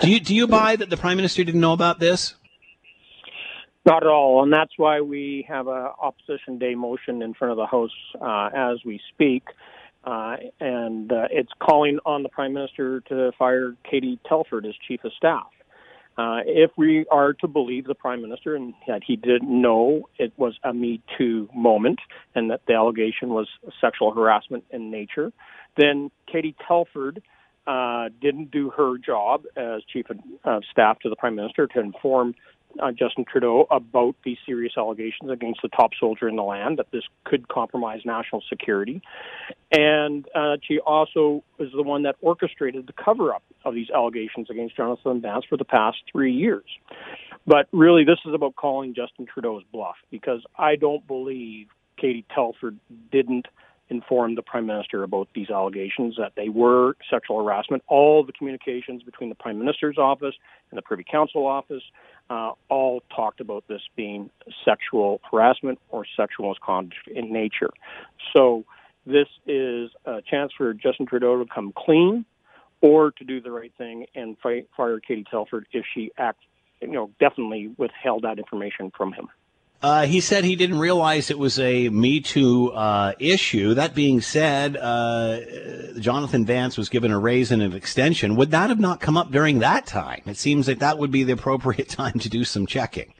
[0.00, 2.34] Do you do you buy that the prime minister didn't know about this?
[3.84, 7.56] Not at all, and that's why we have a opposition day motion in front of
[7.56, 9.44] the House uh, as we speak,
[10.04, 15.04] uh, and uh, it's calling on the Prime Minister to fire Katie Telford as Chief
[15.04, 15.46] of Staff.
[16.18, 20.32] Uh, if we are to believe the prime minister and that he didn't know it
[20.36, 22.00] was a Me Too moment
[22.34, 23.46] and that the allegation was
[23.80, 25.32] sexual harassment in nature,
[25.76, 27.22] then Katie Telford
[27.68, 30.06] uh, didn't do her job as chief
[30.44, 32.34] of staff to the prime minister to inform
[32.80, 36.86] uh, Justin Trudeau about these serious allegations against the top soldier in the land, that
[36.92, 39.02] this could compromise national security.
[39.72, 44.48] And uh, she also is the one that orchestrated the cover up of these allegations
[44.50, 46.64] against Jonathan Vance for the past three years.
[47.46, 51.66] But really, this is about calling Justin Trudeau's bluff because I don't believe
[51.98, 52.78] Katie Telford
[53.10, 53.46] didn't
[53.90, 57.82] informed the prime minister about these allegations that they were sexual harassment.
[57.88, 60.34] All the communications between the prime minister's office
[60.70, 61.82] and the privy council office
[62.30, 64.30] uh, all talked about this being
[64.64, 67.70] sexual harassment or sexual misconduct in nature.
[68.34, 68.64] So
[69.06, 72.26] this is a chance for Justin Trudeau to come clean
[72.80, 76.44] or to do the right thing and fight, fire Katie Telford if she acts,
[76.80, 79.28] you know, definitely withheld that information from him.
[79.80, 83.74] Uh, he said he didn't realize it was a Me Too uh, issue.
[83.74, 85.38] That being said, uh,
[86.00, 88.34] Jonathan Vance was given a raise and an extension.
[88.34, 90.22] Would that have not come up during that time?
[90.26, 93.14] It seems like that would be the appropriate time to do some checking.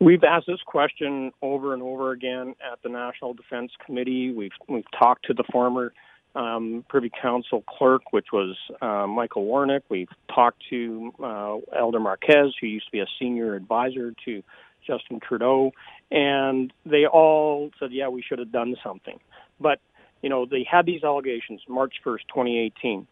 [0.00, 4.32] We've asked this question over and over again at the National Defense Committee.
[4.32, 5.94] We've we've talked to the former
[6.34, 9.82] um, Privy Council clerk, which was uh, Michael Wernick.
[9.88, 14.42] We've talked to uh, Elder Marques, who used to be a senior advisor to
[14.86, 15.72] Justin Trudeau,
[16.10, 19.18] and they all said, yeah, we should have done something.
[19.60, 19.80] But,
[20.22, 23.06] you know, they had these allegations March 1st, 2018.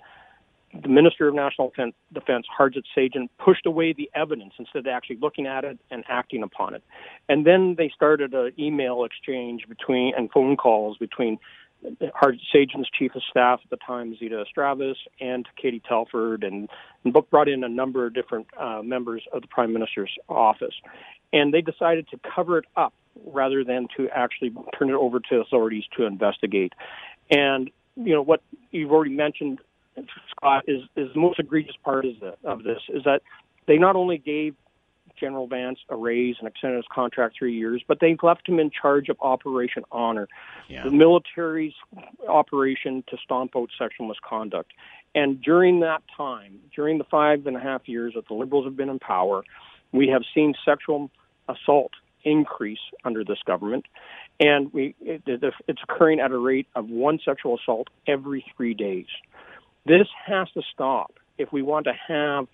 [0.83, 1.72] The Minister of National
[2.12, 6.44] Defense, Harjit Sajjan, pushed away the evidence instead of actually looking at it and acting
[6.44, 6.85] upon it.
[7.28, 11.38] And then they started an email exchange between and phone calls between
[11.85, 16.69] Harjit Sajjan's chief of staff at the time, Zita Astravas, and Katie Telford, and,
[17.05, 20.75] and brought in a number of different uh, members of the Prime Minister's office
[21.33, 22.93] and they decided to cover it up
[23.27, 26.73] rather than to actually turn it over to authorities to investigate.
[27.31, 29.61] And you know what you've already mentioned,
[30.37, 32.05] Scott, is is the most egregious part
[32.45, 33.23] of this is that
[33.66, 34.55] they not only gave
[35.18, 38.70] General Vance a raise and extended his contract three years, but they've left him in
[38.70, 40.29] charge of Operation Honor,
[40.68, 40.85] yeah.
[40.85, 41.75] the military's
[42.29, 44.73] operation to stomp out sexual misconduct.
[45.14, 48.77] And during that time, during the five and a half years that the Liberals have
[48.77, 49.42] been in power,
[49.92, 51.11] we have seen sexual
[51.49, 51.92] assault
[52.23, 53.87] increase under this government,
[54.38, 55.23] and we it,
[55.66, 59.07] it's occurring at a rate of one sexual assault every three days.
[59.87, 62.46] This has to stop if we want to have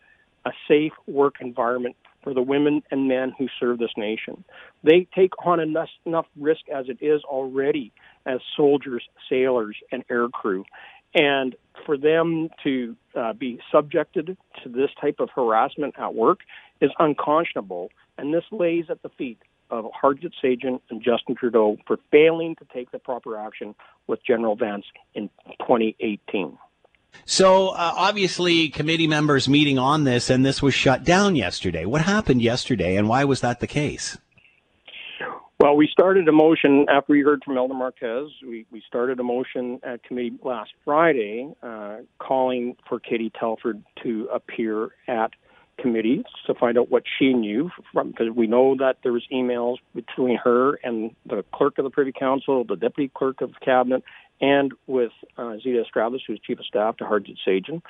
[0.45, 4.43] a safe work environment for the women and men who serve this nation.
[4.83, 7.93] They take on enough, enough risk as it is already
[8.27, 10.65] as soldiers, sailors, and aircrew.
[11.15, 11.55] And
[11.87, 16.41] for them to uh, be subjected to this type of harassment at work
[16.81, 19.39] is unconscionable and this lays at the feet
[19.71, 23.77] of Harjit Sajjan and Justin Trudeau for failing to take the proper action
[24.09, 26.59] with General Vance in 2018.
[27.25, 31.85] So uh, obviously, committee members meeting on this, and this was shut down yesterday.
[31.85, 34.17] What happened yesterday, and why was that the case?
[35.59, 38.31] Well, we started a motion after we heard from Elder Marques.
[38.47, 44.29] We, we started a motion at committee last Friday uh, calling for Katie Telford to
[44.33, 45.31] appear at
[45.79, 49.77] committee to find out what she knew from because we know that there was emails
[49.95, 54.03] between her and the clerk of the Privy Council, the deputy clerk of the cabinet,
[54.41, 57.83] and with uh, Zita Astravas, who's chief of staff to Harjit Sajjan.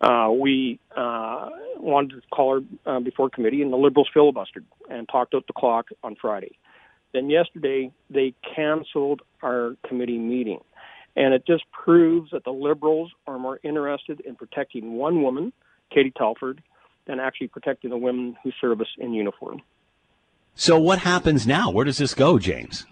[0.00, 5.08] Uh, we uh, wanted to call her uh, before committee, and the Liberals filibustered and
[5.08, 6.56] talked out the clock on Friday.
[7.12, 10.60] Then yesterday they canceled our committee meeting.
[11.14, 15.52] And it just proves that the Liberals are more interested in protecting one woman,
[15.90, 16.62] Katie Telford,
[17.06, 19.60] than actually protecting the women who serve us in uniform.
[20.54, 21.70] So, what happens now?
[21.70, 22.86] Where does this go, James?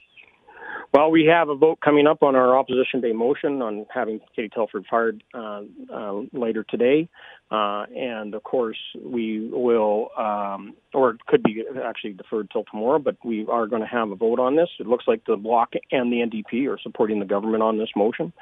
[0.93, 4.49] Well, we have a vote coming up on our opposition day motion on having Katie
[4.49, 7.09] Telford fired uh, uh, later today.
[7.51, 13.01] Uh, and of course, we will, um, or it could be actually deferred till tomorrow,
[13.01, 14.69] but we are going to have a vote on this.
[14.79, 18.33] It looks like the Bloc and the NDP are supporting the government on this motion.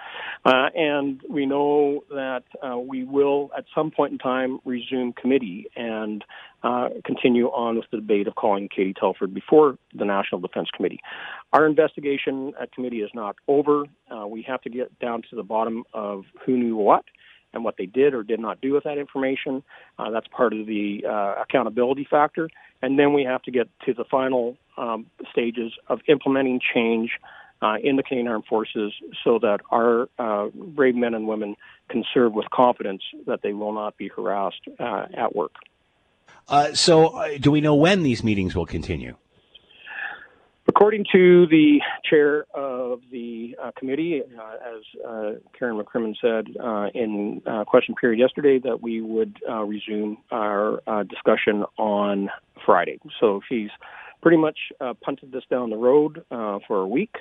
[0.44, 5.68] Uh, and we know that uh, we will, at some point in time, resume committee
[5.74, 6.22] and
[6.62, 11.00] uh, continue on with the debate of calling Katie Telford before the National Defense Committee.
[11.54, 13.84] Our investigation at committee is not over.
[14.10, 17.04] Uh, we have to get down to the bottom of who knew what
[17.58, 19.62] and what they did or did not do with that information.
[19.98, 22.48] Uh, that's part of the uh, accountability factor.
[22.80, 27.10] And then we have to get to the final um, stages of implementing change
[27.60, 28.92] uh, in the Canadian Armed Forces
[29.24, 31.56] so that our uh, brave men and women
[31.90, 35.54] can serve with confidence that they will not be harassed uh, at work.
[36.48, 39.16] Uh, so, do we know when these meetings will continue?
[40.78, 46.86] According to the chair of the uh, committee, uh, as uh, Karen McCrimmon said uh,
[46.94, 52.30] in uh, question period yesterday, that we would resume our discussion on
[52.64, 53.00] Friday.
[53.18, 53.70] So she's
[54.22, 54.56] pretty much
[55.02, 57.16] punted this down the road for a week.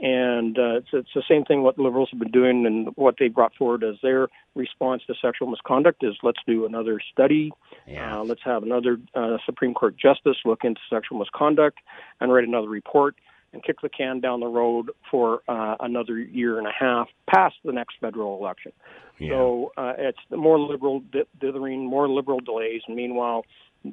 [0.00, 3.28] And uh, it's, it's the same thing what Liberals have been doing and what they
[3.28, 7.50] brought forward as their response to sexual misconduct is let's do another study.
[7.86, 8.18] Yeah.
[8.18, 11.78] let's have another uh, Supreme Court justice look into sexual misconduct
[12.20, 13.16] and write another report
[13.52, 17.56] and kick the can down the road for uh, another year and a half past
[17.64, 18.72] the next federal election.
[19.18, 19.30] Yeah.
[19.30, 21.02] So uh, it's more liberal
[21.40, 23.44] dithering, more liberal delays, and meanwhile,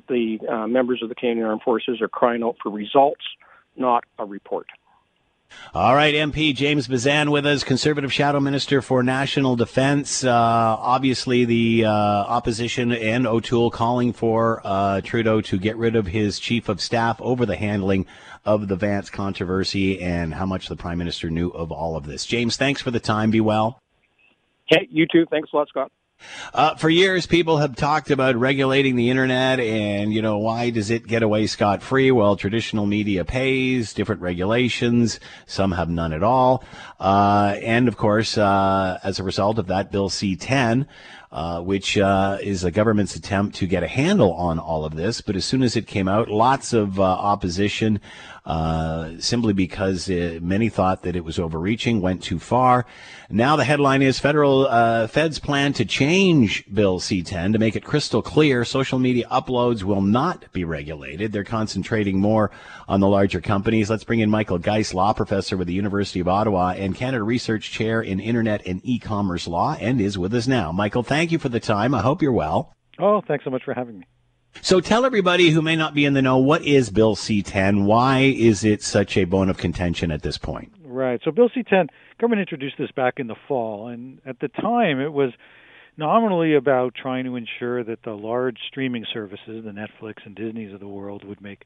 [0.09, 3.23] the uh, members of the Canadian Armed Forces are crying out for results,
[3.75, 4.67] not a report.
[5.73, 10.23] All right, MP James Bezan with us, Conservative Shadow Minister for National Defense.
[10.23, 16.07] Uh, obviously, the uh, opposition and O'Toole calling for uh, Trudeau to get rid of
[16.07, 18.05] his chief of staff over the handling
[18.45, 22.25] of the Vance controversy and how much the Prime Minister knew of all of this.
[22.25, 23.31] James, thanks for the time.
[23.31, 23.79] Be well.
[24.67, 25.25] Hey, you too.
[25.29, 25.91] Thanks a lot, Scott.
[26.53, 30.89] Uh, for years, people have talked about regulating the internet and, you know, why does
[30.89, 32.11] it get away scot free?
[32.11, 35.19] Well, traditional media pays, different regulations.
[35.45, 36.63] Some have none at all.
[36.99, 40.87] Uh, and of course, uh, as a result of that, Bill C 10
[41.35, 45.19] uh, which uh, is a government's attempt to get a handle on all of this.
[45.19, 47.99] But as soon as it came out, lots of uh, opposition,
[48.45, 52.85] uh, simply because uh, many thought that it was overreaching, went too far.
[53.29, 57.83] Now the headline is federal uh, feds plan to change Bill C-10 to make it
[57.83, 61.31] crystal clear social media uploads will not be regulated.
[61.31, 62.51] They're concentrating more
[62.87, 63.89] on the larger companies.
[63.89, 67.71] Let's bring in Michael Geist, law professor with the University of Ottawa and Canada Research
[67.71, 70.71] Chair in Internet and E-commerce law, and is with us now.
[70.71, 71.95] Michael, thank you for the time.
[71.95, 72.73] I hope you're well.
[72.99, 74.05] Oh, thanks so much for having me.
[74.61, 77.85] So tell everybody who may not be in the know what is Bill C-10?
[77.85, 80.71] Why is it such a bone of contention at this point?
[80.83, 81.21] Right.
[81.23, 81.89] So Bill C-10,
[82.19, 85.31] government introduced this back in the fall, and at the time it was
[85.97, 90.79] nominally about trying to ensure that the large streaming services, the Netflix and Disney's of
[90.79, 91.65] the world, would make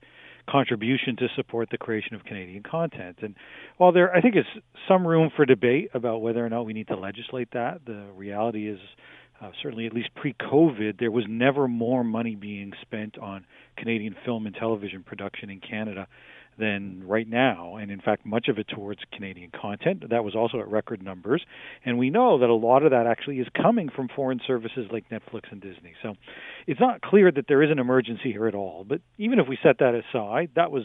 [0.50, 3.20] contribution to support the creation of Canadian content.
[3.22, 3.36] And
[3.78, 4.46] while there, I think, is
[4.88, 8.68] some room for debate about whether or not we need to legislate that, the reality
[8.68, 8.80] is
[9.42, 13.46] uh, certainly at least pre-COVID, there was never more money being spent on
[13.78, 16.08] Canadian film and television production in Canada
[16.58, 20.10] than right now, and in fact, much of it towards Canadian content.
[20.10, 21.42] That was also at record numbers,
[21.86, 25.10] and we know that a lot of that actually is coming from foreign services like
[25.10, 25.94] Netflix and Disney.
[26.04, 26.16] So,
[26.68, 28.84] it's not clear that there is an emergency here at all.
[28.88, 30.84] But even if we set that aside, that was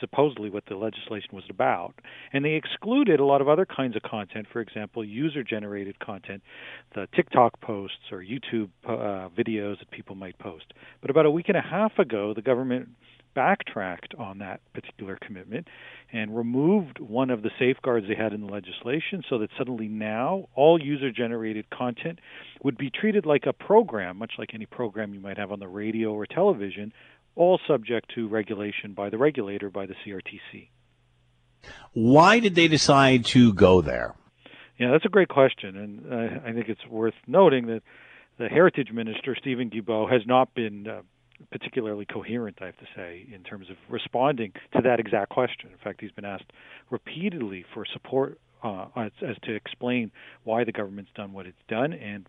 [0.00, 1.94] supposedly what the legislation was about.
[2.32, 6.42] And they excluded a lot of other kinds of content, for example, user generated content,
[6.94, 10.72] the TikTok posts or YouTube uh, videos that people might post.
[11.00, 12.88] But about a week and a half ago, the government
[13.34, 15.68] backtracked on that particular commitment
[16.12, 20.48] and removed one of the safeguards they had in the legislation so that suddenly now
[20.56, 22.18] all user generated content
[22.64, 25.68] would be treated like a program, much like any program you might have on the
[25.68, 26.92] radio or television,
[27.34, 30.68] all subject to regulation by the regulator, by the CRTC.
[31.92, 34.14] Why did they decide to go there?
[34.78, 37.82] Yeah, that's a great question, and uh, I think it's worth noting that
[38.38, 41.00] the Heritage Minister, Steven Guilbeault, has not been uh,
[41.50, 45.70] particularly coherent, I have to say, in terms of responding to that exact question.
[45.70, 46.52] In fact, he's been asked
[46.90, 50.10] repeatedly for support uh, as, as to explain
[50.44, 52.28] why the government's done what it's done, and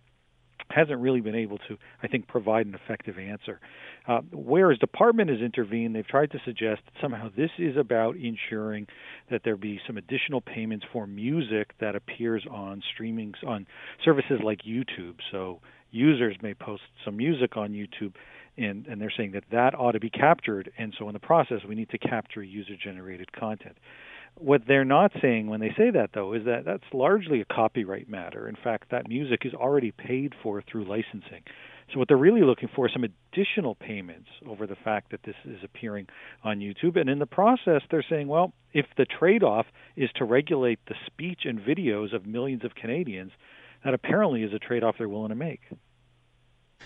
[0.69, 3.59] hasn't really been able to, I think, provide an effective answer.
[4.07, 8.15] Uh, where his department has intervened, they've tried to suggest that somehow this is about
[8.15, 8.87] ensuring
[9.29, 13.67] that there be some additional payments for music that appears on streaming on
[14.03, 15.15] services like YouTube.
[15.31, 15.59] So
[15.91, 18.13] users may post some music on YouTube,
[18.57, 20.71] and, and they're saying that that ought to be captured.
[20.77, 23.77] And so in the process, we need to capture user-generated content.
[24.39, 28.09] What they're not saying when they say that, though, is that that's largely a copyright
[28.09, 28.47] matter.
[28.47, 31.43] In fact, that music is already paid for through licensing.
[31.91, 35.35] So what they're really looking for is some additional payments over the fact that this
[35.45, 36.07] is appearing
[36.43, 36.99] on YouTube.
[36.99, 39.65] And in the process, they're saying, well, if the trade-off
[39.95, 43.31] is to regulate the speech and videos of millions of Canadians,
[43.83, 45.61] that apparently is a trade-off they're willing to make.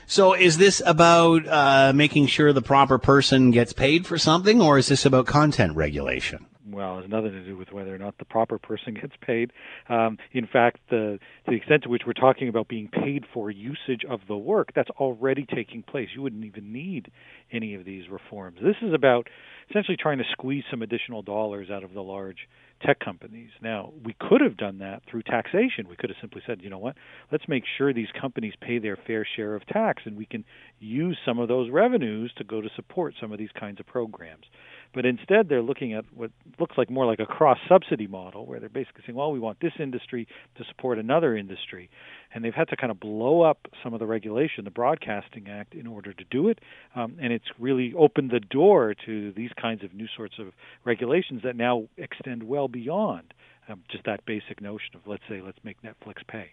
[0.08, 4.80] So, is this about uh, making sure the proper person gets paid for something, or
[4.80, 6.48] is this about content regulation?
[6.66, 9.52] Well, has nothing to do with whether or not the proper person gets paid.
[9.90, 14.06] Um, in fact, the the extent to which we're talking about being paid for usage
[14.10, 16.10] of the work, that's already taking place.
[16.16, 17.12] You wouldn't even need
[17.52, 18.60] any of these reforms.
[18.62, 19.28] This is about
[19.70, 22.48] essentially trying to squeeze some additional dollars out of the large
[22.86, 23.50] tech companies.
[23.62, 25.88] Now, we could have done that through taxation.
[25.90, 26.96] We could have simply said, you know what,
[27.32, 30.44] let's make sure these companies pay their fair share of tax and we can
[30.80, 34.46] use some of those revenues to go to support some of these kinds of programs.
[34.94, 38.60] But instead, they're looking at what looks like more like a cross subsidy model, where
[38.60, 40.28] they're basically saying, well, we want this industry
[40.58, 41.90] to support another industry.
[42.34, 45.74] And they've had to kind of blow up some of the regulation, the Broadcasting Act,
[45.74, 46.60] in order to do it.
[46.96, 50.54] Um, and it's really opened the door to these kinds of new sorts of
[50.86, 53.34] regulations that now extend well beyond
[53.70, 56.52] um, just that basic notion of, let's say, let's make Netflix pay.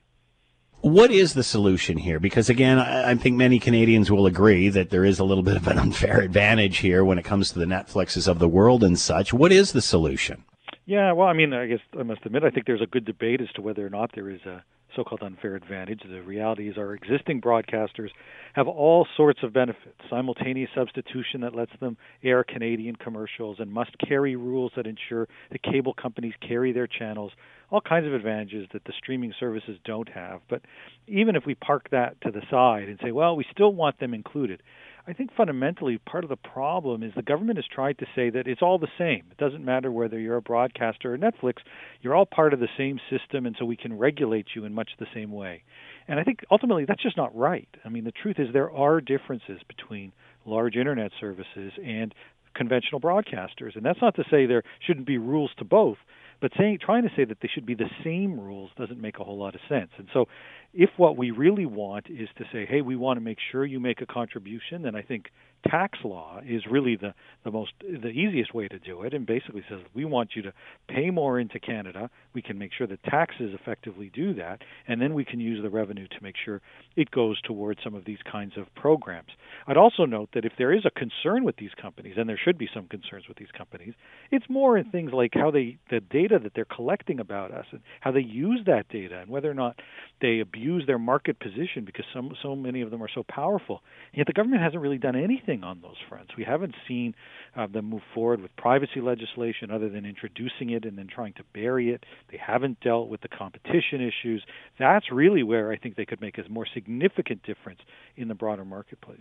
[0.83, 2.18] What is the solution here?
[2.18, 5.57] Because again, I, I, think many Canadians will agree that there is a little bit
[5.57, 8.99] of an unfair advantage here when it comes to the Netflixes of the world and
[8.99, 9.33] such.
[9.33, 10.45] What is the solution?
[10.87, 13.41] Yeah, well, I mean, I guess I must admit, I think there's a good debate
[13.41, 14.64] as to whether or not there is a
[14.95, 16.01] so-called unfair advantage.
[16.09, 18.11] The reality is our existing broadcasters
[18.55, 19.97] have all sorts of benefits.
[20.09, 25.59] Simultaneous substitution that lets them air Canadian commercials and must carry rules that ensure the
[25.59, 27.32] cable companies carry their channels.
[27.70, 30.41] All kinds of advantages that the streaming services don't have.
[30.49, 30.62] But
[31.07, 34.12] even if we park that to the side and say, well, we still want them
[34.12, 34.62] included,
[35.07, 38.46] I think fundamentally part of the problem is the government has tried to say that
[38.46, 39.24] it's all the same.
[39.30, 41.55] It doesn't matter whether you're a broadcaster or Netflix,
[42.03, 44.90] you're all part of the same system, and so we can regulate you in much
[44.98, 45.62] the same way.
[46.07, 47.68] And I think ultimately that's just not right.
[47.84, 50.12] I mean, the truth is there are differences between
[50.44, 52.14] large internet services and
[52.55, 53.76] conventional broadcasters.
[53.76, 55.98] And that's not to say there shouldn't be rules to both,
[56.40, 59.24] but saying trying to say that they should be the same rules doesn't make a
[59.24, 59.90] whole lot of sense.
[59.98, 60.26] And so
[60.73, 63.81] if what we really want is to say, hey, we want to make sure you
[63.81, 65.31] make a contribution, then I think
[65.68, 67.14] tax law is really the,
[67.45, 70.53] the most the easiest way to do it and basically says we want you to
[70.89, 72.09] pay more into Canada.
[72.33, 75.71] We can make sure that taxes effectively do that, and then we can use the
[75.71, 76.61] revenue to make sure
[76.97, 79.31] it goes towards some of these kinds of programs.
[79.66, 82.59] I'd also note that if there is a concern with these companies, and there should
[82.59, 83.95] be some concerns with these companies,
[84.31, 87.81] it's more in things like how they the data that they're collecting about us and
[88.01, 89.79] how they use that data and whether or not
[90.21, 93.82] they abuse their market position because some so many of them are so powerful.
[94.12, 96.36] Yet the government hasn't really done anything on those fronts.
[96.36, 97.14] We haven't seen
[97.56, 101.44] uh, them move forward with privacy legislation other than introducing it and then trying to
[101.52, 102.04] bury it.
[102.30, 104.44] They haven't dealt with the competition issues.
[104.78, 107.80] That's really where I think they could make a more significant difference
[108.16, 109.20] in the broader marketplace.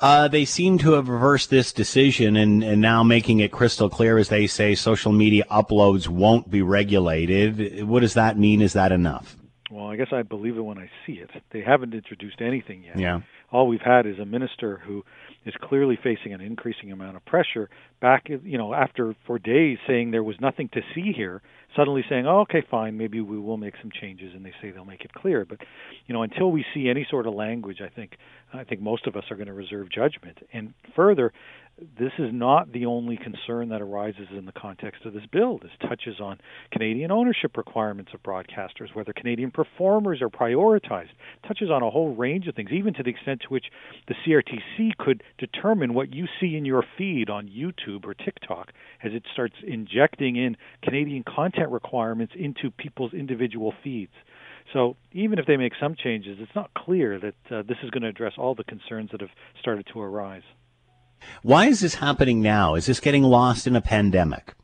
[0.00, 4.18] Uh, they seem to have reversed this decision and, and now making it crystal clear,
[4.18, 7.84] as they say, social media uploads won't be regulated.
[7.84, 8.60] What does that mean?
[8.60, 9.36] Is that enough?
[9.70, 11.30] Well, I guess I believe it when I see it.
[11.52, 12.98] They haven't introduced anything yet.
[12.98, 13.20] Yeah.
[13.52, 15.04] All we've had is a minister who
[15.44, 17.68] is clearly facing an increasing amount of pressure.
[18.00, 21.42] Back, you know, after for days saying there was nothing to see here,
[21.76, 24.84] suddenly saying, "Oh, okay, fine, maybe we will make some changes," and they say they'll
[24.84, 25.44] make it clear.
[25.44, 25.60] But,
[26.06, 28.16] you know, until we see any sort of language, I think
[28.52, 30.38] I think most of us are going to reserve judgment.
[30.52, 31.32] And further,
[31.98, 35.58] this is not the only concern that arises in the context of this bill.
[35.58, 36.38] This touches on
[36.72, 41.10] Canadian ownership requirements of broadcasters, whether Canadian performers are prioritized,
[41.46, 43.66] touches on a whole range of things, even to the extent to which
[44.08, 49.12] the CRTC could determine what you see in your feed on YouTube or TikTok as
[49.12, 54.12] it starts injecting in Canadian content requirements into people's individual feeds.
[54.72, 58.02] So even if they make some changes, it's not clear that uh, this is going
[58.02, 59.30] to address all the concerns that have
[59.60, 60.42] started to arise.
[61.42, 62.74] Why is this happening now?
[62.74, 64.54] Is this getting lost in a pandemic?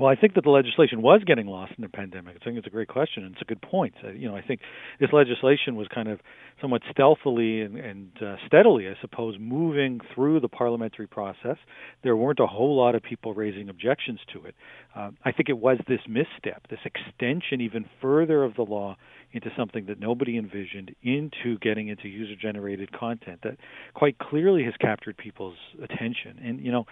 [0.00, 2.34] Well, I think that the legislation was getting lost in the pandemic.
[2.40, 3.92] I think it's a great question, and it's a good point.
[4.02, 4.60] Uh, you know, I think
[4.98, 6.20] this legislation was kind of
[6.58, 11.58] somewhat stealthily and, and uh, steadily, I suppose, moving through the parliamentary process.
[12.02, 14.54] There weren't a whole lot of people raising objections to it.
[14.96, 18.96] Uh, I think it was this misstep, this extension even further of the law
[19.32, 23.58] into something that nobody envisioned, into getting into user generated content that
[23.92, 26.40] quite clearly has captured people's attention.
[26.42, 26.86] And you know,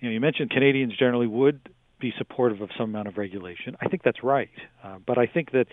[0.00, 1.60] you know, you mentioned Canadians generally would
[2.04, 3.74] be supportive of some amount of regulation.
[3.80, 4.50] I think that's right,
[4.84, 5.68] uh, but I think that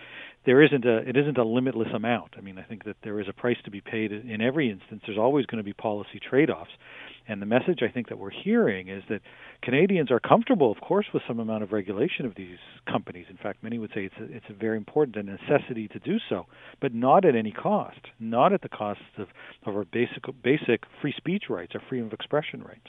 [0.45, 2.35] there isn't a it isn't a limitless amount.
[2.37, 5.01] I mean, I think that there is a price to be paid in every instance.
[5.05, 6.71] There's always going to be policy trade-offs,
[7.27, 9.19] and the message I think that we're hearing is that
[9.61, 12.59] Canadians are comfortable, of course, with some amount of regulation of these
[12.89, 13.25] companies.
[13.29, 16.17] In fact, many would say it's a, it's a very important a necessity to do
[16.29, 16.45] so,
[16.79, 19.27] but not at any cost, not at the cost of,
[19.65, 22.87] of our basic basic free speech rights, our freedom of expression rights.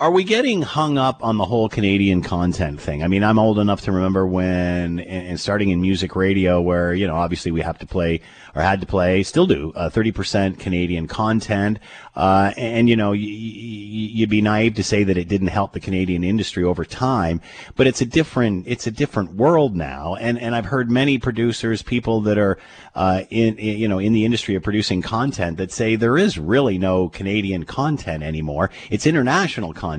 [0.00, 3.04] Are we getting hung up on the whole Canadian content thing?
[3.04, 7.06] I mean, I'm old enough to remember when, and starting in music radio, where, you
[7.06, 8.22] know, obviously we have to play,
[8.54, 11.78] or had to play, still do, uh, 30% Canadian content.
[12.16, 15.74] Uh, and, you know, y- y- you'd be naive to say that it didn't help
[15.74, 17.42] the Canadian industry over time,
[17.76, 20.14] but it's a different, it's a different world now.
[20.14, 22.58] And, and I've heard many producers, people that are,
[22.94, 26.38] uh, in, in, you know, in the industry of producing content that say there is
[26.38, 28.70] really no Canadian content anymore.
[28.88, 29.89] It's international content.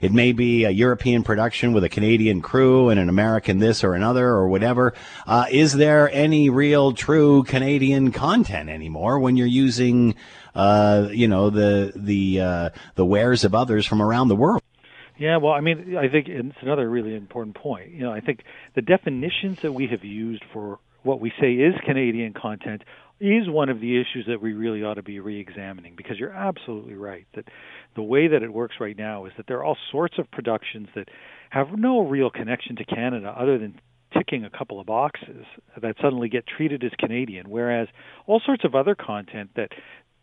[0.00, 3.94] It may be a European production with a Canadian crew and an American this or
[3.94, 4.94] another or whatever.
[5.26, 10.14] Uh, is there any real true Canadian content anymore when you're using,
[10.54, 14.62] uh, you know, the, the, uh, the wares of others from around the world?
[15.18, 17.90] Yeah, well, I mean, I think it's another really important point.
[17.92, 18.40] You know, I think
[18.74, 22.82] the definitions that we have used for what we say is Canadian content
[23.20, 26.94] is one of the issues that we really ought to be re-examining because you're absolutely
[26.94, 27.46] right that
[27.94, 30.88] the way that it works right now is that there are all sorts of productions
[30.94, 31.08] that
[31.50, 33.80] have no real connection to Canada other than
[34.16, 35.44] ticking a couple of boxes
[35.80, 37.88] that suddenly get treated as Canadian whereas
[38.26, 39.70] all sorts of other content that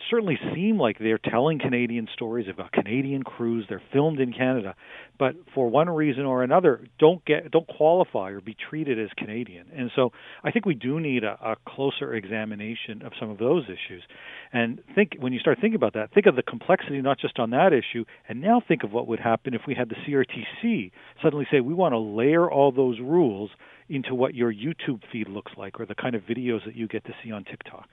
[0.10, 3.66] certainly seem like they're telling Canadian stories about Canadian crews.
[3.68, 4.76] They're filmed in Canada,
[5.18, 9.68] but for one reason or another, don't get don't qualify or be treated as Canadian.
[9.76, 10.12] And so,
[10.44, 14.04] I think we do need a, a closer examination of some of those issues.
[14.52, 17.52] And think when you start thinking about that, think of the complexity not just on
[17.52, 20.92] that issue, and now think of what would happen if we had the CRTC
[21.22, 23.52] suddenly say we want to layer all those rules
[23.90, 27.04] into what your YouTube feed looks like or the kind of videos that you get
[27.06, 27.88] to see on TikTok.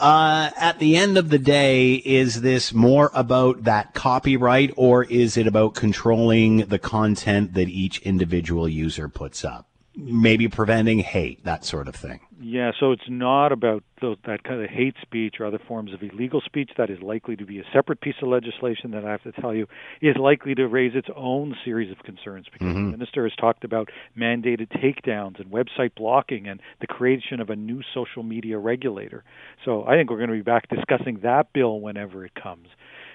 [0.00, 5.36] Uh, at the end of the day, is this more about that copyright or is
[5.36, 9.67] it about controlling the content that each individual user puts up?
[10.00, 12.20] Maybe preventing hate, that sort of thing.
[12.40, 16.00] Yeah, so it's not about those, that kind of hate speech or other forms of
[16.04, 16.70] illegal speech.
[16.78, 19.52] That is likely to be a separate piece of legislation that I have to tell
[19.52, 19.66] you
[20.00, 22.92] is likely to raise its own series of concerns because mm-hmm.
[22.92, 27.56] the minister has talked about mandated takedowns and website blocking and the creation of a
[27.56, 29.24] new social media regulator.
[29.64, 32.68] So I think we're going to be back discussing that bill whenever it comes.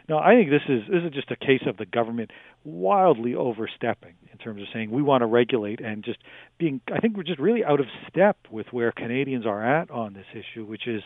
[0.10, 2.32] No, I think this is this is just a case of the government
[2.66, 6.20] wildly overstepping in terms of saying we want to regulate and just
[6.58, 10.14] being I think we're just really out of step with where Canadians are at on
[10.14, 11.04] this issue, which is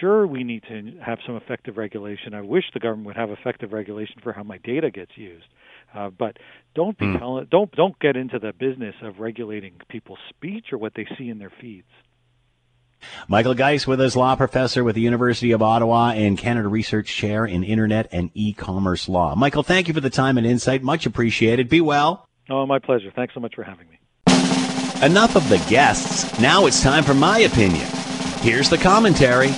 [0.00, 2.34] sure we need to have some effective regulation.
[2.34, 5.46] I wish the government would have effective regulation for how my data gets used.
[5.94, 6.38] Uh, but
[6.74, 7.18] don't be mm.
[7.18, 11.28] telling, don't don't get into the business of regulating people's speech or what they see
[11.28, 11.86] in their feeds.
[13.28, 17.44] Michael Geist with us, law professor with the University of Ottawa and Canada Research Chair
[17.44, 19.34] in Internet and E-commerce Law.
[19.34, 20.82] Michael, thank you for the time and insight.
[20.82, 21.68] Much appreciated.
[21.68, 22.26] Be well.
[22.50, 23.10] Oh, my pleasure.
[23.14, 23.98] Thanks so much for having me.
[25.04, 26.40] Enough of the guests.
[26.40, 27.86] Now it's time for my opinion.
[28.40, 29.50] Here's the commentary.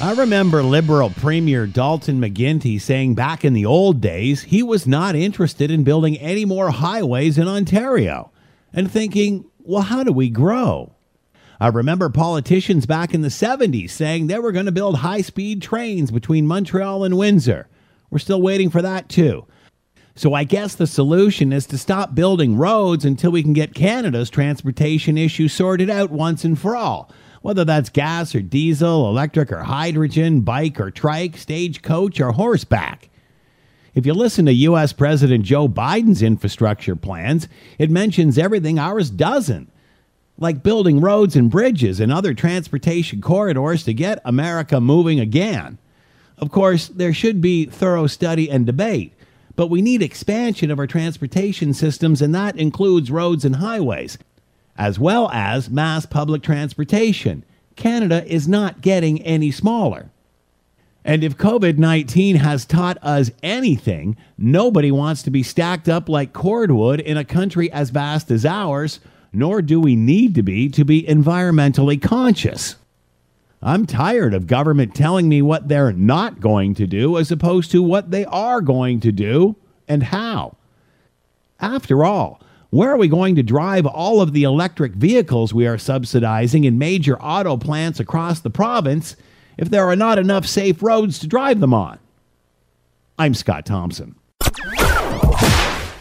[0.00, 5.16] I remember Liberal Premier Dalton McGuinty saying back in the old days he was not
[5.16, 8.30] interested in building any more highways in Ontario
[8.72, 10.94] and thinking, well, how do we grow?
[11.60, 15.60] I remember politicians back in the 70s saying they were going to build high speed
[15.60, 17.66] trains between Montreal and Windsor.
[18.10, 19.44] We're still waiting for that too.
[20.14, 24.30] So I guess the solution is to stop building roads until we can get Canada's
[24.30, 27.10] transportation issue sorted out once and for all.
[27.42, 33.10] Whether that's gas or diesel, electric or hydrogen, bike or trike, stagecoach or horseback.
[33.94, 34.92] If you listen to U.S.
[34.92, 37.48] President Joe Biden's infrastructure plans,
[37.78, 39.72] it mentions everything ours doesn't
[40.38, 45.78] like building roads and bridges and other transportation corridors to get America moving again.
[46.38, 49.12] Of course, there should be thorough study and debate,
[49.56, 54.16] but we need expansion of our transportation systems, and that includes roads and highways,
[54.76, 57.44] as well as mass public transportation.
[57.74, 60.10] Canada is not getting any smaller.
[61.04, 66.32] And if COVID 19 has taught us anything, nobody wants to be stacked up like
[66.32, 69.00] cordwood in a country as vast as ours
[69.32, 72.76] nor do we need to be to be environmentally conscious.
[73.60, 77.82] I'm tired of government telling me what they're not going to do as opposed to
[77.82, 79.56] what they are going to do
[79.88, 80.56] and how.
[81.60, 85.78] After all, where are we going to drive all of the electric vehicles we are
[85.78, 89.16] subsidizing in major auto plants across the province
[89.56, 91.98] if there are not enough safe roads to drive them on?
[93.18, 94.14] I'm Scott Thompson.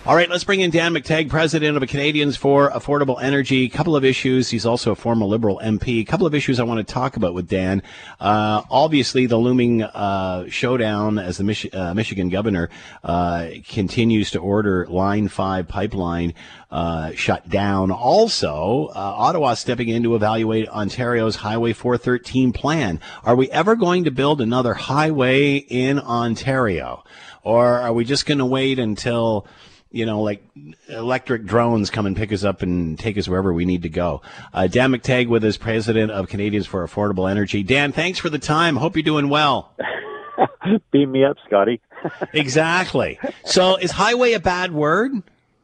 [0.07, 3.65] All right, let's bring in Dan McTeague, president of Canadians for Affordable Energy.
[3.65, 4.49] A couple of issues.
[4.49, 5.99] He's also a former Liberal MP.
[5.99, 7.83] A couple of issues I want to talk about with Dan.
[8.17, 12.69] Uh, obviously, the looming uh, showdown as the Mich- uh, Michigan governor
[13.03, 16.33] uh, continues to order Line 5 pipeline
[16.71, 17.91] uh, shut down.
[17.91, 23.01] Also, uh, Ottawa stepping in to evaluate Ontario's Highway 413 plan.
[23.25, 27.03] Are we ever going to build another highway in Ontario?
[27.43, 29.47] Or are we just going to wait until,
[29.91, 30.43] you know, like
[30.89, 34.21] electric drones come and pick us up and take us wherever we need to go?
[34.53, 37.63] Uh, Dan McTeague with us, president of Canadians for Affordable Energy.
[37.63, 38.75] Dan, thanks for the time.
[38.75, 39.73] Hope you're doing well.
[40.91, 41.81] Beam me up, Scotty.
[42.33, 43.19] exactly.
[43.45, 45.11] So is highway a bad word?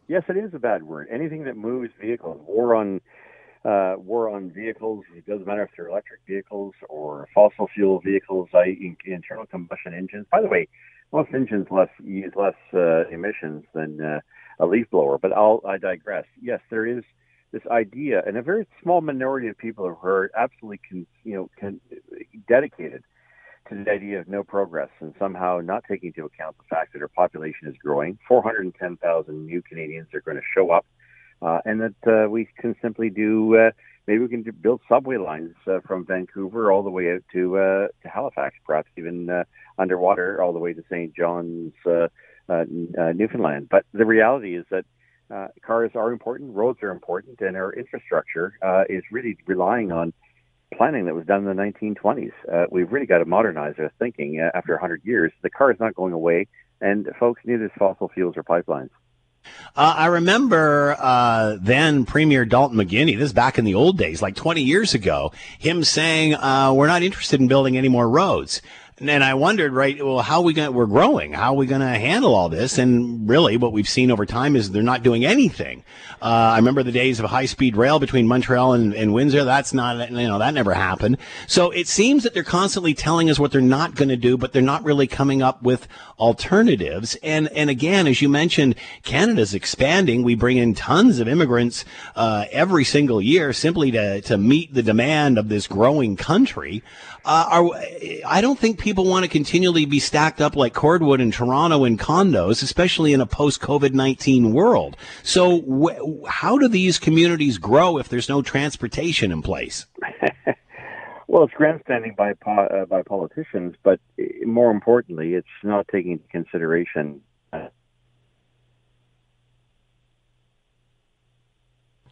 [0.07, 1.07] Yes, it is a bad word.
[1.11, 3.01] Anything that moves vehicles, war on
[3.65, 5.05] uh, war on vehicles.
[5.15, 10.25] It doesn't matter if they're electric vehicles or fossil fuel vehicles, i.e., internal combustion engines.
[10.31, 10.67] By the way,
[11.13, 14.19] most engines less use less uh, emissions than uh,
[14.59, 15.17] a leaf blower.
[15.17, 16.25] But I'll I digress.
[16.41, 17.03] Yes, there is
[17.53, 21.49] this idea, and a very small minority of people who are absolutely con, you know
[21.59, 21.79] con,
[22.49, 23.03] dedicated
[23.69, 27.01] to the idea of no progress and somehow not taking into account the fact that
[27.01, 28.17] our population is growing.
[28.27, 30.85] 410,000 new Canadians are going to show up,
[31.41, 33.55] uh, and that uh, we can simply do.
[33.55, 33.71] Uh,
[34.07, 37.87] maybe we can build subway lines uh, from Vancouver all the way out to uh,
[38.01, 39.43] to Halifax, perhaps even uh,
[39.77, 41.15] underwater all the way to St.
[41.15, 42.07] John's, uh,
[42.49, 42.65] uh,
[42.99, 43.67] uh, Newfoundland.
[43.69, 44.85] But the reality is that
[45.33, 50.13] uh, cars are important, roads are important, and our infrastructure uh, is really relying on
[50.75, 52.31] planning that was done in the 1920s.
[52.51, 55.31] Uh, we've really got to modernize our thinking uh, after 100 years.
[55.41, 56.47] The car is not going away,
[56.81, 58.89] and folks, neither is fossil fuels or pipelines.
[59.75, 64.21] Uh, I remember uh, then Premier Dalton McGuinty, this is back in the old days,
[64.21, 68.61] like 20 years ago, him saying, uh, we're not interested in building any more roads.
[68.99, 71.33] And I wondered, right, well, how we going we're growing.
[71.33, 72.77] How are we going to handle all this?
[72.77, 75.83] And really what we've seen over time is they're not doing anything.
[76.21, 79.43] Uh, I remember the days of high speed rail between Montreal and, and Windsor.
[79.43, 81.17] That's not, you know, that never happened.
[81.47, 84.53] So it seems that they're constantly telling us what they're not going to do, but
[84.53, 85.87] they're not really coming up with
[86.23, 87.17] alternatives.
[87.21, 90.23] And, and again, as you mentioned, Canada's expanding.
[90.23, 91.83] We bring in tons of immigrants,
[92.15, 96.81] uh, every single year simply to, to meet the demand of this growing country.
[97.25, 97.69] Uh, are,
[98.25, 101.97] I don't think people want to continually be stacked up like cordwood in Toronto in
[101.97, 104.95] condos, especially in a post COVID 19 world.
[105.23, 109.85] So, wh- how do these communities grow if there's no transportation in place?
[111.33, 113.99] well, it's grandstanding by uh, by politicians, but
[114.45, 117.21] more importantly, it's not taking into consideration.
[117.51, 117.69] Uh,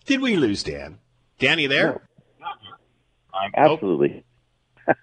[0.05, 0.97] Did we lose Dan?
[1.37, 2.01] Danny there?
[2.39, 2.47] No.
[3.55, 4.25] Absolutely.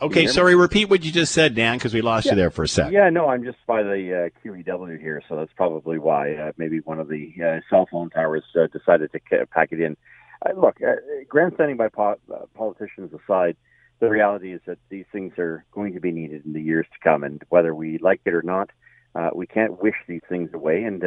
[0.00, 0.54] Okay, sorry.
[0.54, 2.32] Repeat what you just said, Dan, because we lost yeah.
[2.32, 2.92] you there for a sec.
[2.92, 6.34] Yeah, no, I'm just by the uh, QEW here, so that's probably why.
[6.34, 9.96] Uh, maybe one of the uh, cell phone towers uh, decided to pack it in.
[10.44, 10.94] Uh, look, uh,
[11.28, 12.20] grandstanding by po-
[12.54, 13.56] politicians aside,
[14.00, 16.98] the reality is that these things are going to be needed in the years to
[17.02, 18.70] come, and whether we like it or not,
[19.34, 20.84] we can't wish these things away.
[20.84, 21.02] And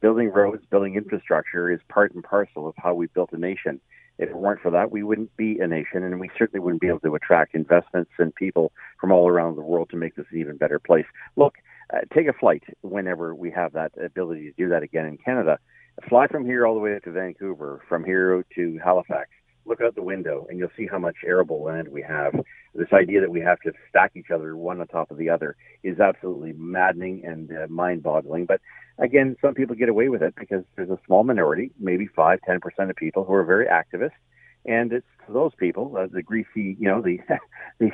[0.00, 3.80] building roads, building infrastructure is part and parcel of how we built a nation.
[4.18, 6.88] If it weren't for that, we wouldn't be a nation, and we certainly wouldn't be
[6.88, 8.70] able to attract investments and people
[9.00, 11.06] from all around the world to make this an even better place.
[11.34, 11.54] Look,
[11.92, 15.58] uh, take a flight whenever we have that ability to do that again in Canada.
[16.06, 19.30] Fly from here all the way to Vancouver, from here to Halifax.
[19.66, 22.32] Look out the window, and you'll see how much arable land we have.
[22.74, 25.56] This idea that we have to stack each other one on top of the other
[25.82, 28.46] is absolutely maddening and uh, mind-boggling.
[28.46, 28.60] But
[28.98, 32.60] again, some people get away with it because there's a small minority, maybe five, ten
[32.60, 34.12] percent of people who are very activist,
[34.64, 37.18] and it's to those people, uh, the greasy, you know, the
[37.78, 37.90] the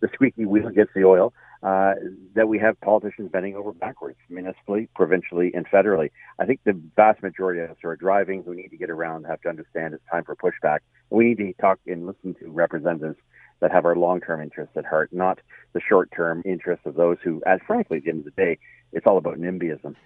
[0.00, 1.32] the squeaky wheel gets the oil.
[1.62, 1.94] Uh,
[2.34, 6.10] that we have politicians bending over backwards, municipally, provincially, and federally.
[6.38, 9.24] I think the vast majority of us who are driving, who need to get around,
[9.24, 10.80] have to understand it's time for pushback.
[11.10, 13.18] We need to talk and listen to representatives
[13.60, 15.40] that have our long-term interests at heart, not
[15.72, 18.58] the short-term interests of those who, as frankly, at the end of the day,
[18.92, 19.96] it's all about NIMBYism.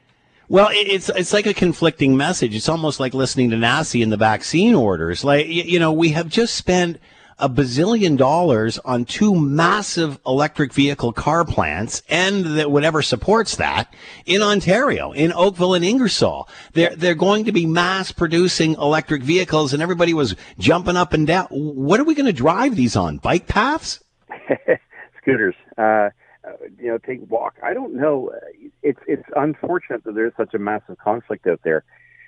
[0.48, 2.56] Well, it's it's like a conflicting message.
[2.56, 5.22] It's almost like listening to NACI and the vaccine orders.
[5.22, 6.98] Like you know, we have just spent
[7.40, 13.92] a bazillion dollars on two massive electric vehicle car plants and that whatever supports that
[14.26, 16.48] in Ontario, in Oakville and Ingersoll.
[16.72, 21.26] They're, they're going to be mass producing electric vehicles and everybody was jumping up and
[21.26, 21.46] down.
[21.50, 23.18] What are we going to drive these on?
[23.18, 24.02] Bike paths?
[25.20, 25.54] Scooters.
[25.76, 26.10] Uh,
[26.78, 27.56] you know, take walk.
[27.62, 28.30] I don't know.
[28.82, 31.84] It's it's unfortunate that there's such a massive conflict out there,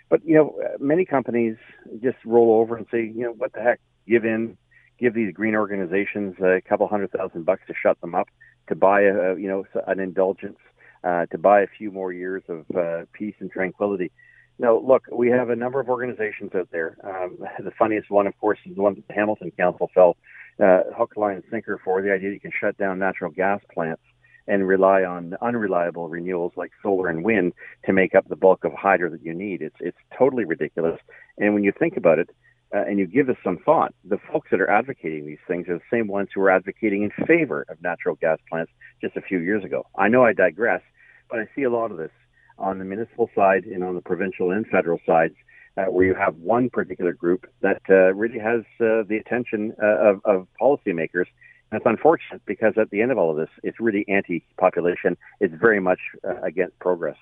[0.09, 1.57] but you know, many companies
[2.03, 4.57] just roll over and say, you know, what the heck, give in,
[5.03, 8.29] give these green organizations a couple hundred thousand bucks to shut them up,
[8.69, 10.59] to buy a you know an indulgence.
[11.05, 14.11] uh, to buy a few more years of uh, peace and tranquility.
[14.59, 16.97] No, look, we have a number of organizations out there.
[17.03, 20.17] Um, the funniest one, of course, is the one that the Hamilton Council fell
[20.63, 23.61] uh, hook, line, and sinker for the idea that you can shut down natural gas
[23.73, 24.03] plants
[24.49, 27.53] and rely on unreliable renewals like solar and wind
[27.87, 29.63] to make up the bulk of hydro that you need.
[29.63, 31.01] It's it's totally ridiculous.
[31.39, 32.31] And when you think about it,
[32.75, 35.79] uh, and you give this some thought, the folks that are advocating these things are
[35.79, 39.39] the same ones who were advocating in favor of natural gas plants just a few
[39.39, 39.85] years ago.
[39.97, 40.83] I know I digress,
[41.31, 42.11] but I see a lot of this
[42.59, 45.35] on the municipal side and on the provincial and federal sides.
[45.75, 50.11] Uh, where you have one particular group that uh, really has uh, the attention uh,
[50.11, 51.25] of, of policymakers
[51.73, 55.17] it's unfortunate because at the end of all of this, it's really anti-population.
[55.41, 57.17] It's very much uh, against progress.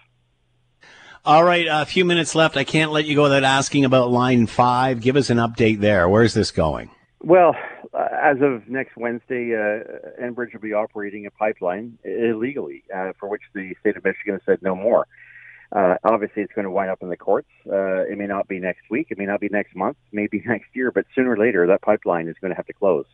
[1.22, 2.56] All right, a few minutes left.
[2.56, 5.02] I can't let you go without asking about Line 5.
[5.02, 6.08] Give us an update there.
[6.08, 6.90] Where's this going?
[7.20, 7.54] Well,
[7.92, 13.28] uh, as of next Wednesday, uh, Enbridge will be operating a pipeline illegally, uh, for
[13.28, 15.06] which the state of Michigan has said no more.
[15.72, 17.50] Uh, obviously, it's going to wind up in the courts.
[17.70, 20.68] Uh, it may not be next week, it may not be next month, maybe next
[20.72, 23.04] year, but sooner or later, that pipeline is going to have to close.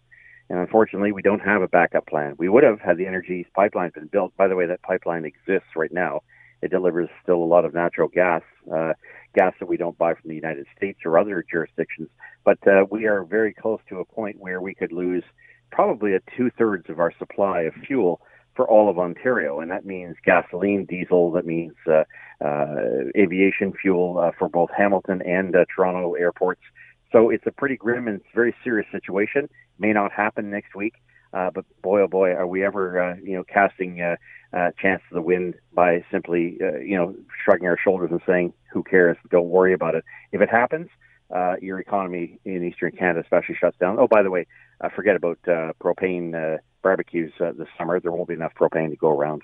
[0.49, 2.37] And unfortunately, we don't have a backup plan.
[2.39, 4.37] We would have had the energy pipeline been built.
[4.37, 6.21] By the way, that pipeline exists right now.
[6.63, 8.43] It delivers still a lot of natural gas,
[8.73, 8.95] uh,
[9.35, 12.09] gas that we don't buy from the United States or other jurisdictions.
[12.45, 15.25] But uh, we are very close to a point where we could lose
[15.71, 18.21] probably a two thirds of our supply of fuel
[18.55, 21.31] for all of Ontario, and that means gasoline, diesel.
[21.33, 22.05] That means uh,
[22.43, 22.77] uh,
[23.17, 26.63] aviation fuel uh, for both Hamilton and uh, Toronto airports.
[27.13, 29.49] So it's a pretty grim and very serious situation.
[29.79, 30.95] May not happen next week,
[31.37, 34.17] uh, but boy, oh boy, are we ever, uh, you know, casting uh,
[34.57, 37.15] uh, chance to the wind by simply, uh, you know,
[37.45, 39.19] shrugging our shoulders and saying, "Who cares?
[39.31, 40.89] Don't worry about it." If it happens,
[41.31, 43.99] uh, your economy in Eastern Canada especially shuts down.
[43.99, 44.47] Oh, by the way,
[44.81, 48.01] uh, forget about uh, propane uh, barbecues uh, this summer.
[48.01, 49.43] There won't be enough propane to go around.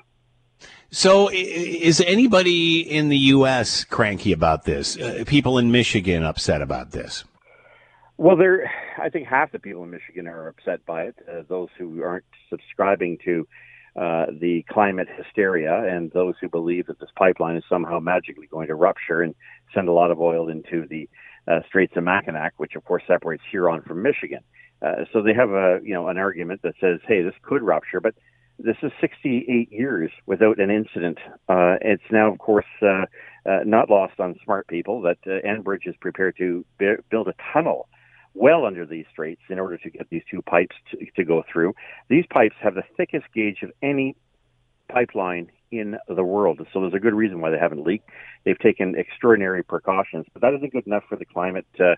[0.90, 3.84] So, is anybody in the U.S.
[3.84, 4.97] cranky about this?
[4.97, 7.24] Uh, people in Michigan upset about this?
[8.18, 11.16] Well, there, I think half the people in Michigan are upset by it.
[11.28, 13.48] Uh, those who aren't subscribing to
[13.96, 18.68] uh, the climate hysteria, and those who believe that this pipeline is somehow magically going
[18.68, 19.34] to rupture and
[19.74, 21.08] send a lot of oil into the
[21.48, 24.40] uh, Straits of Mackinac, which of course separates Huron from Michigan.
[24.80, 28.00] Uh, so they have a, you know, an argument that says, hey, this could rupture,
[28.00, 28.14] but
[28.58, 31.18] this is 68 years without an incident.
[31.48, 33.06] Uh, it's now, of course, uh,
[33.46, 37.34] uh, not lost on smart people that uh, Enbridge is prepared to b- build a
[37.52, 37.88] tunnel
[38.34, 41.74] well under these straits in order to get these two pipes to, to go through.
[42.08, 44.16] These pipes have the thickest gauge of any
[44.88, 46.60] pipeline in the world.
[46.72, 48.08] So there's a good reason why they haven't leaked.
[48.44, 51.94] They've taken extraordinary precautions, but that isn't good enough for the climate uh,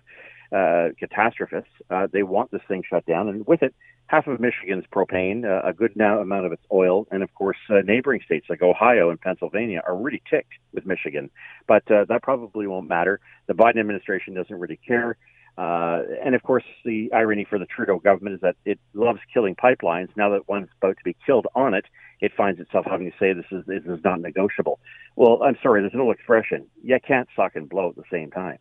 [0.55, 1.71] uh, catastrophists.
[1.89, 3.75] Uh, they want this thing shut down, and with it,
[4.07, 7.57] half of Michigan's propane, uh, a good now amount of its oil, and of course,
[7.69, 11.29] uh, neighboring states like Ohio and Pennsylvania are really ticked with Michigan.
[11.67, 13.19] But uh, that probably won't matter.
[13.47, 15.17] The Biden administration doesn't really care.
[15.57, 19.55] Uh, and of course, the irony for the Trudeau government is that it loves killing
[19.55, 20.09] pipelines.
[20.17, 21.85] Now that one's about to be killed on it,
[22.19, 24.79] it finds itself having to say this is this is not negotiable.
[25.15, 26.67] Well, I'm sorry, there's no expression.
[26.83, 28.57] You can't suck and blow at the same time.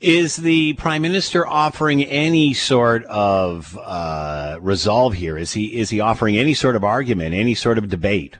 [0.00, 5.38] Is the prime minister offering any sort of uh, resolve here?
[5.38, 8.36] Is he is he offering any sort of argument, any sort of debate?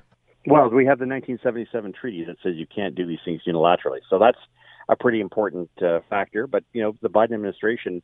[0.47, 3.99] Well, we have the 1977 treaty that says you can't do these things unilaterally.
[4.09, 4.39] So that's
[4.89, 6.47] a pretty important uh, factor.
[6.47, 8.03] But you know, the Biden administration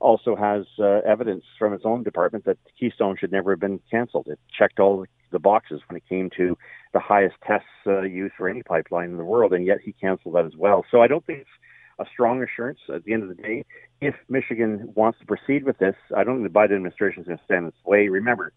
[0.00, 4.26] also has uh, evidence from its own department that Keystone should never have been canceled.
[4.28, 6.56] It checked all the boxes when it came to
[6.92, 10.34] the highest tests uh, used for any pipeline in the world, and yet he canceled
[10.34, 10.84] that as well.
[10.90, 11.50] So I don't think it's
[11.98, 13.64] a strong assurance at the end of the day.
[14.00, 17.38] If Michigan wants to proceed with this, I don't think the Biden administration is going
[17.38, 18.08] to stand in its way.
[18.08, 18.52] Remember,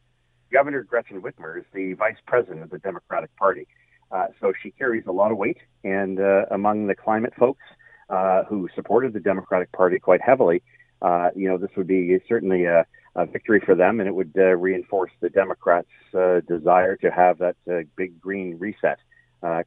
[0.51, 3.67] Governor Gretchen Whitmer is the vice president of the Democratic Party.
[4.11, 7.63] Uh, so she carries a lot of weight, and uh, among the climate folks
[8.09, 10.63] uh, who supported the Democratic Party quite heavily,
[11.01, 12.85] uh, you know, this would be certainly a,
[13.15, 17.37] a victory for them, and it would uh, reinforce the Democrats' uh, desire to have
[17.39, 17.55] that
[17.95, 18.99] big green reset.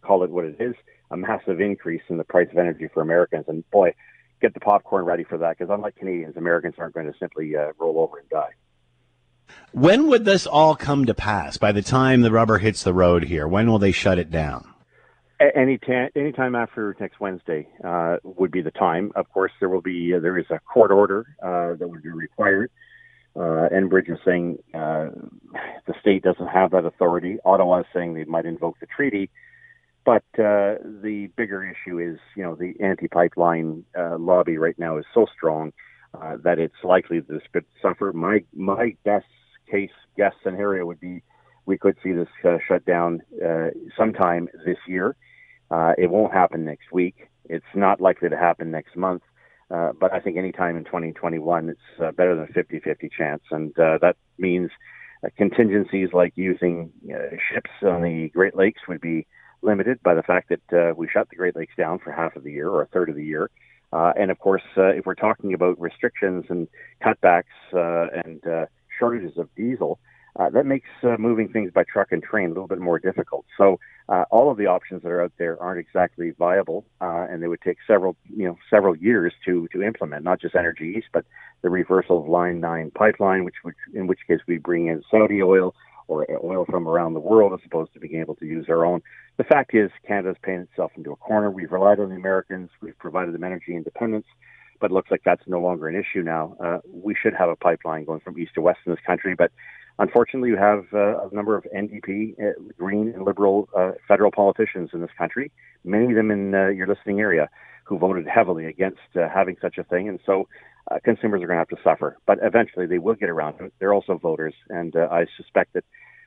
[0.02, 0.74] call it what it is,
[1.10, 3.44] a massive increase in the price of energy for Americans.
[3.46, 3.94] And boy,
[4.40, 7.98] get the popcorn ready for that, because unlike Canadians, Americans aren't going to simply roll
[7.98, 8.52] over and die.
[9.72, 11.56] When would this all come to pass?
[11.56, 14.66] By the time the rubber hits the road here, when will they shut it down?
[15.40, 16.08] Any ta-
[16.54, 19.10] after next Wednesday uh, would be the time.
[19.14, 22.10] Of course, there will be uh, there is a court order uh, that would be
[22.10, 22.70] required.
[23.34, 25.08] Uh, Enbridge is saying uh,
[25.86, 27.38] the state doesn't have that authority.
[27.44, 29.30] Ottawa is saying they might invoke the treaty,
[30.04, 35.06] but uh, the bigger issue is you know the anti-pipeline uh, lobby right now is
[35.14, 35.72] so strong
[36.42, 38.12] that it's likely this could suffer.
[38.12, 39.24] My my best
[39.70, 41.22] case guess scenario would be
[41.66, 45.14] we could see this uh, shut down uh, sometime this year.
[45.70, 47.28] Uh, it won't happen next week.
[47.44, 49.22] It's not likely to happen next month.
[49.70, 53.70] Uh, but I think anytime in 2021, it's uh, better than a 50-50 chance, and
[53.78, 54.70] uh, that means
[55.24, 59.26] uh, contingencies like using uh, ships on the Great Lakes would be
[59.62, 62.42] limited by the fact that uh, we shut the Great Lakes down for half of
[62.42, 63.48] the year or a third of the year.
[63.92, 66.68] Uh, and of course, uh, if we're talking about restrictions and
[67.04, 67.44] cutbacks
[67.74, 68.66] uh, and uh,
[69.00, 69.98] shortages of diesel,
[70.38, 73.44] uh, that makes uh, moving things by truck and train a little bit more difficult.
[73.58, 77.42] So uh, all of the options that are out there aren't exactly viable, uh, and
[77.42, 80.24] they would take several, you know, several years to to implement.
[80.24, 81.24] Not just Energy East, but
[81.62, 85.42] the reversal of Line Nine pipeline, which, which in which case we bring in Saudi
[85.42, 85.74] oil
[86.06, 89.00] or oil from around the world as opposed to being able to use our own.
[89.36, 91.50] The fact is, Canada's paying itself into a corner.
[91.50, 92.70] We've relied on the Americans.
[92.80, 94.26] We've provided them energy independence
[94.80, 96.56] but it looks like that's no longer an issue now.
[96.62, 99.52] Uh, we should have a pipeline going from east to west in this country, but
[100.00, 104.88] Unfortunately, you have uh, a number of NDP, uh, Green, and Liberal uh, federal politicians
[104.94, 105.52] in this country,
[105.84, 107.50] many of them in uh, your listening area,
[107.84, 110.08] who voted heavily against uh, having such a thing.
[110.08, 110.48] And so
[110.90, 112.16] uh, consumers are going to have to suffer.
[112.24, 113.74] But eventually they will get around to it.
[113.78, 114.54] They're also voters.
[114.70, 115.84] And I suspect that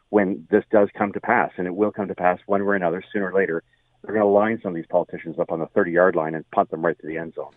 [0.10, 2.76] when this does come to pass, and it will come to pass one way or
[2.76, 3.64] another, sooner or later,
[4.04, 6.50] they're going to line some of these politicians up on the 30 yard line and
[6.52, 7.54] punt them right to the end zone.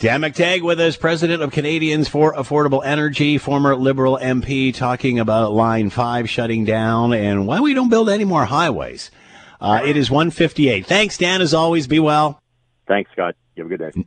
[0.00, 5.52] Dan McTeague with us, president of Canadians for Affordable Energy, former Liberal MP, talking about
[5.52, 9.10] Line 5 shutting down and why we don't build any more highways.
[9.60, 10.86] Uh, it is 158.
[10.86, 11.86] Thanks, Dan, as always.
[11.86, 12.40] Be well.
[12.88, 13.34] Thanks, Scott.
[13.54, 14.06] You have a good day.